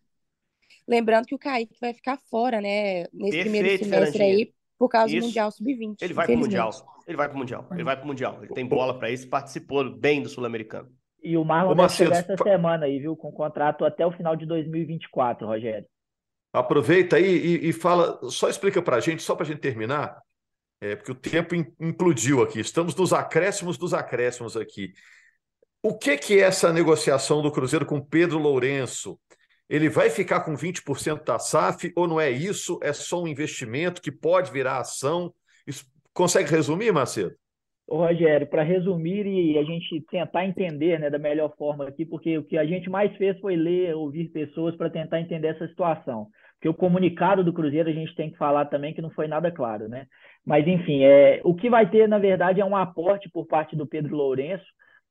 Lembrando 0.86 1.26
que 1.26 1.34
o 1.34 1.38
Kaique 1.38 1.76
vai 1.80 1.92
ficar 1.92 2.18
fora, 2.30 2.60
né, 2.60 3.04
nesse 3.12 3.42
Perfeito, 3.42 3.42
primeiro 3.42 3.84
semestre 3.84 4.22
aí, 4.22 4.52
por 4.78 4.88
causa 4.88 5.12
isso. 5.12 5.20
do 5.20 5.26
Mundial 5.26 5.50
Sub-20. 5.50 5.96
Ele 6.00 6.14
vai 6.14 6.26
pro 6.26 6.38
Mundial. 6.38 6.70
Ele 7.06 7.16
vai 7.16 7.28
pro 7.28 7.38
Mundial. 7.38 7.68
Ele 7.72 7.84
vai 7.84 7.96
pro 7.96 8.06
Mundial. 8.06 8.38
Ele 8.42 8.54
tem 8.54 8.66
bola 8.66 8.98
para 8.98 9.10
isso, 9.10 9.28
participou 9.28 9.90
bem 9.90 10.22
do 10.22 10.28
Sul-Americano. 10.28 10.88
E 11.22 11.36
o 11.36 11.44
Marlon 11.44 11.74
vai 11.74 11.88
chegar 11.88 12.18
essa 12.18 12.36
semana 12.36 12.86
aí, 12.86 13.00
viu? 13.00 13.16
Com 13.16 13.32
contrato 13.32 13.84
até 13.84 14.06
o 14.06 14.12
final 14.12 14.36
de 14.36 14.46
2024, 14.46 15.46
Rogério. 15.46 15.86
Aproveita 16.52 17.16
aí 17.16 17.24
e, 17.24 17.68
e 17.68 17.72
fala, 17.72 18.18
só 18.30 18.48
explica 18.48 18.80
pra 18.80 19.00
gente, 19.00 19.22
só 19.22 19.34
pra 19.34 19.44
gente 19.44 19.58
terminar, 19.58 20.18
é, 20.80 20.94
porque 20.94 21.12
o 21.12 21.16
tempo 21.16 21.54
implodiu 21.80 22.42
aqui. 22.42 22.60
Estamos 22.60 22.94
nos 22.94 23.12
acréscimos 23.12 23.76
dos 23.76 23.92
acréscimos 23.92 24.56
aqui. 24.56 24.92
O 25.82 25.96
que, 25.96 26.16
que 26.16 26.34
é 26.40 26.44
essa 26.44 26.72
negociação 26.72 27.42
do 27.42 27.52
Cruzeiro 27.52 27.84
com 27.84 28.00
Pedro 28.00 28.38
Lourenço? 28.38 29.18
Ele 29.68 29.88
vai 29.88 30.10
ficar 30.10 30.40
com 30.40 30.54
20% 30.54 31.24
da 31.24 31.38
SAF 31.38 31.92
ou 31.96 32.06
não 32.06 32.20
é 32.20 32.30
isso? 32.30 32.78
É 32.82 32.92
só 32.92 33.22
um 33.22 33.26
investimento 33.26 34.00
que 34.00 34.12
pode 34.12 34.50
virar 34.52 34.78
ação? 34.78 35.32
Isso, 35.66 35.84
consegue 36.14 36.50
resumir, 36.50 36.92
Macedo? 36.92 37.34
Ô, 37.88 37.98
Rogério, 37.98 38.48
para 38.48 38.62
resumir 38.62 39.26
e 39.26 39.56
a 39.58 39.62
gente 39.62 40.00
tentar 40.10 40.44
entender 40.44 40.98
né, 40.98 41.08
da 41.08 41.18
melhor 41.18 41.54
forma 41.56 41.86
aqui, 41.86 42.04
porque 42.04 42.36
o 42.36 42.42
que 42.42 42.58
a 42.58 42.64
gente 42.64 42.90
mais 42.90 43.14
fez 43.16 43.38
foi 43.38 43.54
ler, 43.54 43.94
ouvir 43.94 44.28
pessoas 44.28 44.76
para 44.76 44.90
tentar 44.90 45.20
entender 45.20 45.48
essa 45.48 45.68
situação. 45.68 46.26
Porque 46.54 46.68
o 46.68 46.74
comunicado 46.74 47.44
do 47.44 47.52
Cruzeiro 47.52 47.88
a 47.88 47.92
gente 47.92 48.14
tem 48.16 48.30
que 48.30 48.38
falar 48.38 48.64
também 48.66 48.92
que 48.92 49.02
não 49.02 49.10
foi 49.10 49.28
nada 49.28 49.52
claro, 49.52 49.88
né? 49.88 50.06
Mas, 50.44 50.66
enfim, 50.66 51.04
é, 51.04 51.40
o 51.44 51.54
que 51.54 51.70
vai 51.70 51.88
ter, 51.88 52.08
na 52.08 52.18
verdade, 52.18 52.60
é 52.60 52.64
um 52.64 52.76
aporte 52.76 53.28
por 53.28 53.46
parte 53.46 53.76
do 53.76 53.86
Pedro 53.86 54.16
Lourenço, 54.16 54.64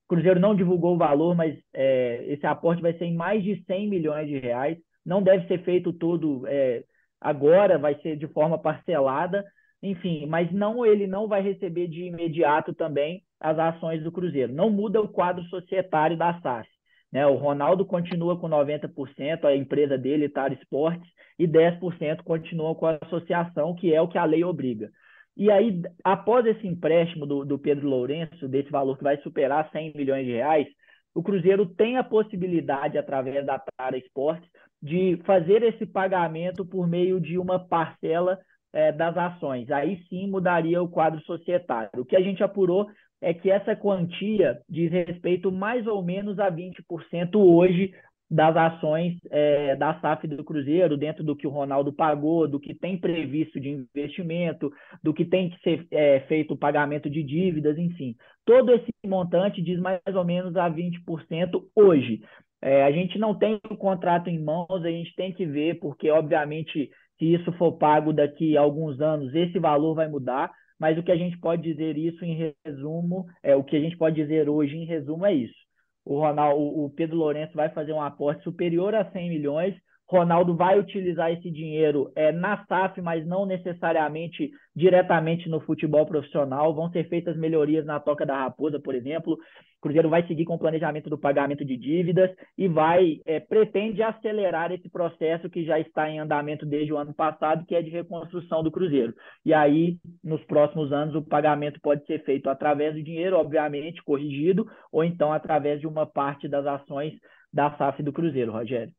Cruzeiro 0.08 0.40
não 0.40 0.56
divulgou 0.56 0.96
o 0.96 0.98
valor, 0.98 1.36
mas 1.36 1.58
é, 1.74 2.24
esse 2.28 2.46
aporte 2.46 2.82
vai 2.82 2.94
ser 2.94 3.06
em 3.06 3.16
mais 3.16 3.44
de 3.44 3.64
100 3.66 3.90
milhões 3.90 4.28
de 4.28 4.38
reais. 4.38 4.78
Não 5.06 5.22
deve 5.22 5.48
ser 5.48 5.64
feito 5.64 5.92
tudo 5.94 6.46
é, 6.48 6.84
agora, 7.20 7.78
vai 7.78 7.96
ser 8.02 8.16
de 8.16 8.28
forma 8.28 8.58
parcelada. 8.58 9.44
Enfim, 9.82 10.26
mas 10.26 10.52
não 10.52 10.86
ele 10.86 11.06
não 11.06 11.28
vai 11.28 11.42
receber 11.42 11.88
de 11.88 12.06
imediato 12.06 12.74
também 12.74 13.22
as 13.40 13.58
ações 13.58 14.04
do 14.04 14.12
Cruzeiro. 14.12 14.54
Não 14.54 14.70
muda 14.70 15.02
o 15.02 15.08
quadro 15.08 15.44
societário 15.46 16.18
da 16.18 16.40
SAF. 16.42 16.68
Né? 17.12 17.26
O 17.26 17.36
Ronaldo 17.36 17.86
continua 17.86 18.40
com 18.40 18.50
90%, 18.50 19.46
a 19.46 19.56
empresa 19.56 19.98
dele, 19.98 20.30
Tar 20.30 20.52
Esportes, 20.52 21.08
e 21.38 21.48
10% 21.48 22.24
continua 22.24 22.76
com 22.76 22.88
a 22.88 22.98
associação, 23.02 23.76
que 23.76 23.94
é 23.94 24.02
o 24.02 24.08
que 24.08 24.18
a 24.18 24.26
lei 24.26 24.44
obriga. 24.44 24.90
E 25.38 25.52
aí, 25.52 25.82
após 26.04 26.46
esse 26.46 26.66
empréstimo 26.66 27.26
do, 27.26 27.44
do 27.44 27.60
Pedro 27.60 27.90
Lourenço, 27.90 28.48
desse 28.48 28.70
valor 28.70 28.98
que 28.98 29.04
vai 29.04 29.18
superar 29.18 29.70
100 29.72 29.94
milhões 29.96 30.26
de 30.26 30.32
reais, 30.32 30.68
o 31.14 31.22
Cruzeiro 31.22 31.66
tem 31.66 31.98
a 31.98 32.04
possibilidade, 32.04 32.98
através 32.98 33.46
da 33.46 33.60
Tara 33.78 33.98
Esportes, 33.98 34.50
de 34.82 35.18
fazer 35.26 35.64
esse 35.64 35.86
pagamento 35.86 36.66
por 36.66 36.88
meio 36.88 37.20
de 37.20 37.38
uma 37.38 37.60
parcela 37.60 38.38
é, 38.74 38.92
das 38.92 39.16
ações. 39.18 39.72
Aí 39.72 40.04
sim 40.10 40.28
mudaria 40.28 40.82
o 40.82 40.90
quadro 40.90 41.22
societário. 41.22 41.90
O 41.98 42.06
que 42.06 42.16
a 42.16 42.22
gente 42.22 42.44
apurou 42.44 42.88
é 43.22 43.34
que 43.34 43.50
essa 43.50 43.76
quantia 43.76 44.60
diz 44.70 44.92
respeito 44.92 45.52
mais 45.52 45.88
ou 45.88 46.04
menos 46.04 46.38
a 46.38 46.52
20% 46.52 47.36
hoje 47.36 47.94
das 48.30 48.56
ações 48.56 49.18
é, 49.30 49.76
da 49.76 50.00
SAF 50.00 50.28
do 50.28 50.44
Cruzeiro, 50.44 50.98
dentro 50.98 51.24
do 51.24 51.36
que 51.36 51.46
o 51.46 51.52
Ronaldo 51.52 51.94
pagou, 51.94 52.48
do 52.48 52.60
que 52.60 52.74
tem 52.74 52.98
previsto 52.98 53.60
de 53.60 53.70
investimento, 53.70 54.72
do 55.04 55.14
que 55.14 55.24
tem 55.24 55.50
que 55.50 55.60
ser 55.62 55.88
é, 55.92 56.22
feito 56.22 56.54
o 56.54 56.58
pagamento 56.58 57.10
de 57.10 57.24
dívidas, 57.24 57.78
enfim. 57.78 58.16
Todo 58.44 58.72
esse 58.72 58.92
montante 59.06 59.62
diz 59.62 59.80
mais 59.80 60.02
ou 60.14 60.26
menos 60.26 60.56
a 60.56 60.70
20% 60.70 61.64
hoje. 61.76 62.22
É, 62.62 62.84
a 62.84 62.92
gente 62.92 63.20
não 63.20 63.38
tem 63.38 63.60
o 63.70 63.78
contrato 63.78 64.28
em 64.28 64.44
mãos, 64.44 64.84
a 64.84 64.90
gente 64.90 65.14
tem 65.16 65.32
que 65.32 65.46
ver, 65.46 65.80
porque, 65.80 66.10
obviamente, 66.10 66.90
se 67.20 67.34
isso 67.34 67.52
for 67.54 67.74
pago 67.74 68.12
daqui 68.12 68.58
a 68.58 68.62
alguns 68.62 69.00
anos, 69.00 69.36
esse 69.36 69.60
valor 69.60 69.94
vai 69.94 70.08
mudar, 70.08 70.52
mas 70.80 70.98
o 70.98 71.04
que 71.04 71.12
a 71.12 71.16
gente 71.16 71.38
pode 71.38 71.62
dizer 71.62 71.96
isso 71.96 72.26
em 72.26 72.54
resumo, 72.66 73.26
é 73.44 73.56
o 73.56 73.64
que 73.64 73.76
a 73.76 73.80
gente 73.80 73.96
pode 73.96 74.16
dizer 74.16 74.50
hoje 74.50 74.76
em 74.76 74.86
resumo 74.86 75.26
é 75.26 75.34
isso 75.34 75.66
o 76.06 76.20
Ronaldo, 76.20 76.62
o 76.62 76.90
Pedro 76.92 77.18
Lourenço 77.18 77.56
vai 77.56 77.70
fazer 77.70 77.92
um 77.92 78.02
aporte 78.02 78.44
superior 78.44 78.94
a 78.94 79.12
100 79.12 79.30
milhões 79.30 79.76
Ronaldo 80.08 80.56
vai 80.56 80.80
utilizar 80.80 81.32
esse 81.32 81.50
dinheiro 81.50 82.12
é, 82.16 82.32
na 82.32 82.64
SAF, 82.66 83.02
mas 83.02 83.26
não 83.26 83.46
necessariamente 83.46 84.52
diretamente 84.76 85.50
no 85.50 85.60
futebol 85.62 86.06
profissional. 86.06 86.76
Vão 86.76 86.92
ser 86.92 87.10
feitas 87.10 87.36
melhorias 87.36 87.86
na 87.86 88.00
Toca 88.00 88.26
da 88.26 88.38
Raposa, 88.38 88.80
por 88.80 88.94
exemplo. 88.94 89.34
O 89.34 89.82
Cruzeiro 89.82 90.10
vai 90.10 90.26
seguir 90.28 90.46
com 90.46 90.56
o 90.56 90.60
planejamento 90.60 91.10
do 91.10 91.18
pagamento 91.18 91.66
de 91.66 91.76
dívidas 91.76 92.30
e 92.58 92.68
vai 92.68 93.20
é, 93.26 93.40
pretende 93.40 94.04
acelerar 94.04 94.72
esse 94.72 94.90
processo 94.90 95.50
que 95.50 95.66
já 95.66 95.80
está 95.80 96.10
em 96.10 96.20
andamento 96.20 96.66
desde 96.66 96.94
o 96.94 96.98
ano 96.98 97.14
passado, 97.14 97.66
que 97.66 97.76
é 97.76 97.82
de 97.82 97.90
reconstrução 97.90 98.62
do 98.62 98.72
Cruzeiro. 98.72 99.14
E 99.44 99.54
aí, 99.54 99.98
nos 100.24 100.44
próximos 100.46 100.92
anos, 100.92 101.16
o 101.16 101.22
pagamento 101.24 101.80
pode 101.82 102.06
ser 102.06 102.24
feito 102.24 102.48
através 102.48 102.94
do 102.94 103.04
dinheiro, 103.04 103.38
obviamente, 103.38 104.04
corrigido, 104.04 104.68
ou 104.92 105.04
então 105.04 105.34
através 105.34 105.80
de 105.80 105.88
uma 105.88 106.06
parte 106.06 106.48
das 106.48 106.66
ações 106.66 107.14
da 107.52 107.76
SAF 107.78 108.04
do 108.04 108.14
Cruzeiro, 108.14 108.52
Rogério. 108.52 108.92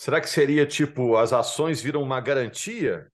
Será 0.00 0.18
que 0.18 0.30
seria 0.30 0.64
tipo 0.64 1.14
as 1.14 1.30
ações 1.30 1.82
viram 1.82 2.02
uma 2.02 2.22
garantia 2.22 3.06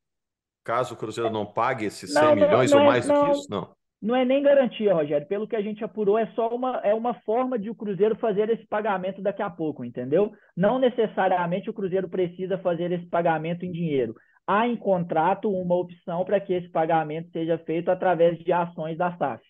caso 0.64 0.94
o 0.94 0.96
Cruzeiro 0.96 1.31
não 1.31 1.44
pague 1.44 1.85
esses 1.85 2.12
100 2.12 2.22
não, 2.22 2.35
milhões 2.37 2.70
não, 2.70 2.79
não 2.79 2.87
ou 2.87 2.92
é, 2.92 2.94
mais 2.94 3.09
do 3.09 3.25
que 3.25 3.31
isso? 3.33 3.51
Não. 3.51 3.75
Não 4.01 4.14
é 4.14 4.25
nem 4.25 4.40
garantia, 4.40 4.94
Rogério. 4.94 5.27
Pelo 5.27 5.49
que 5.49 5.57
a 5.57 5.61
gente 5.61 5.83
apurou, 5.83 6.16
é 6.16 6.27
só 6.37 6.49
uma, 6.49 6.77
é 6.85 6.94
uma 6.94 7.14
forma 7.22 7.59
de 7.59 7.68
o 7.68 7.75
Cruzeiro 7.75 8.14
fazer 8.20 8.49
esse 8.51 8.64
pagamento 8.68 9.20
daqui 9.20 9.42
a 9.42 9.51
pouco, 9.51 9.85
entendeu? 9.85 10.31
Não 10.57 10.79
necessariamente 10.79 11.68
o 11.68 11.75
Cruzeiro 11.75 12.09
precisa 12.09 12.57
fazer 12.59 12.92
esse 12.92 13.07
pagamento 13.07 13.64
em 13.64 13.72
dinheiro. 13.72 14.14
Há 14.46 14.68
em 14.68 14.77
contrato 14.77 15.51
uma 15.51 15.75
opção 15.75 16.25
para 16.25 16.38
que 16.38 16.53
esse 16.53 16.68
pagamento 16.68 17.33
seja 17.33 17.59
feito 17.59 17.90
através 17.90 18.38
de 18.38 18.53
ações 18.53 18.96
da 18.96 19.11
SAF. 19.16 19.42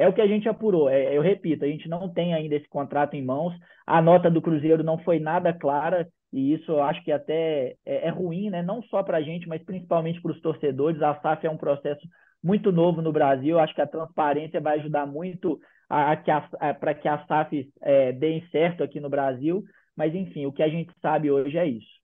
É 0.00 0.08
o 0.08 0.14
que 0.14 0.22
a 0.22 0.26
gente 0.26 0.48
apurou. 0.48 0.88
É, 0.88 1.14
eu 1.14 1.20
repito, 1.20 1.62
a 1.62 1.68
gente 1.68 1.86
não 1.86 2.08
tem 2.08 2.32
ainda 2.32 2.54
esse 2.54 2.66
contrato 2.70 3.14
em 3.14 3.22
mãos. 3.22 3.52
A 3.86 4.00
nota 4.00 4.30
do 4.30 4.40
Cruzeiro 4.40 4.82
não 4.82 4.96
foi 4.96 5.18
nada 5.20 5.52
clara 5.52 6.08
e 6.32 6.54
isso 6.54 6.72
eu 6.72 6.82
acho 6.82 7.04
que 7.04 7.12
até 7.12 7.74
é, 7.84 8.06
é 8.06 8.08
ruim, 8.08 8.48
né? 8.48 8.62
não 8.62 8.82
só 8.84 9.02
para 9.02 9.18
a 9.18 9.22
gente, 9.22 9.46
mas 9.46 9.62
principalmente 9.62 10.18
para 10.22 10.32
os 10.32 10.40
torcedores. 10.40 11.02
A 11.02 11.20
SAF 11.20 11.46
é 11.46 11.50
um 11.50 11.58
processo 11.58 12.00
muito 12.42 12.72
novo 12.72 13.02
no 13.02 13.12
Brasil, 13.12 13.58
acho 13.58 13.74
que 13.74 13.82
a 13.82 13.86
transparência 13.86 14.58
vai 14.58 14.78
ajudar 14.78 15.06
muito 15.06 15.60
a, 15.86 16.12
a, 16.12 16.74
para 16.74 16.94
que 16.94 17.06
a 17.06 17.22
SAF 17.26 17.70
é, 17.82 18.10
dê 18.12 18.42
certo 18.50 18.82
aqui 18.82 19.00
no 19.00 19.10
Brasil, 19.10 19.62
mas 19.94 20.14
enfim, 20.14 20.46
o 20.46 20.52
que 20.52 20.62
a 20.62 20.68
gente 20.70 20.90
sabe 21.02 21.30
hoje 21.30 21.58
é 21.58 21.66
isso. 21.66 21.99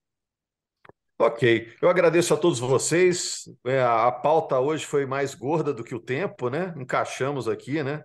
Ok, 1.18 1.74
eu 1.80 1.88
agradeço 1.88 2.34
a 2.34 2.36
todos 2.36 2.58
vocês. 2.58 3.44
É, 3.64 3.82
a 3.82 4.12
pauta 4.12 4.60
hoje 4.60 4.84
foi 4.84 5.06
mais 5.06 5.34
gorda 5.34 5.72
do 5.72 5.82
que 5.82 5.94
o 5.94 6.00
tempo, 6.00 6.50
né? 6.50 6.74
Encaixamos 6.76 7.48
aqui, 7.48 7.82
né? 7.82 8.04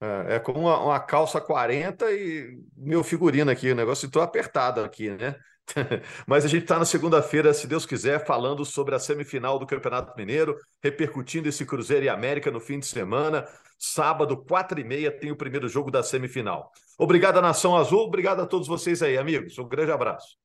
É, 0.00 0.36
é 0.36 0.38
como 0.38 0.60
uma, 0.60 0.78
uma 0.78 1.00
calça 1.00 1.40
40 1.40 2.12
e 2.12 2.56
meu 2.76 3.02
figurino 3.02 3.50
aqui, 3.50 3.72
o 3.72 3.74
negócio 3.74 4.06
estou 4.06 4.22
apertado 4.22 4.80
aqui, 4.82 5.10
né? 5.10 5.34
Mas 6.28 6.44
a 6.44 6.48
gente 6.48 6.62
está 6.62 6.78
na 6.78 6.84
segunda-feira, 6.84 7.52
se 7.52 7.66
Deus 7.66 7.84
quiser, 7.84 8.24
falando 8.24 8.64
sobre 8.64 8.94
a 8.94 9.00
semifinal 9.00 9.58
do 9.58 9.66
Campeonato 9.66 10.16
Mineiro, 10.16 10.56
repercutindo 10.82 11.48
esse 11.48 11.66
Cruzeiro 11.66 12.04
e 12.04 12.08
América 12.08 12.50
no 12.52 12.60
fim 12.60 12.78
de 12.78 12.86
semana. 12.86 13.46
Sábado, 13.78 14.36
quatro 14.44 14.78
e 14.78 14.84
meia, 14.84 15.10
tem 15.10 15.32
o 15.32 15.36
primeiro 15.36 15.68
jogo 15.68 15.90
da 15.90 16.02
semifinal. 16.04 16.70
Obrigado, 16.98 17.40
Nação 17.42 17.76
Azul. 17.76 18.00
Obrigado 18.00 18.40
a 18.40 18.46
todos 18.46 18.68
vocês 18.68 19.02
aí, 19.02 19.18
amigos. 19.18 19.58
Um 19.58 19.68
grande 19.68 19.90
abraço. 19.90 20.43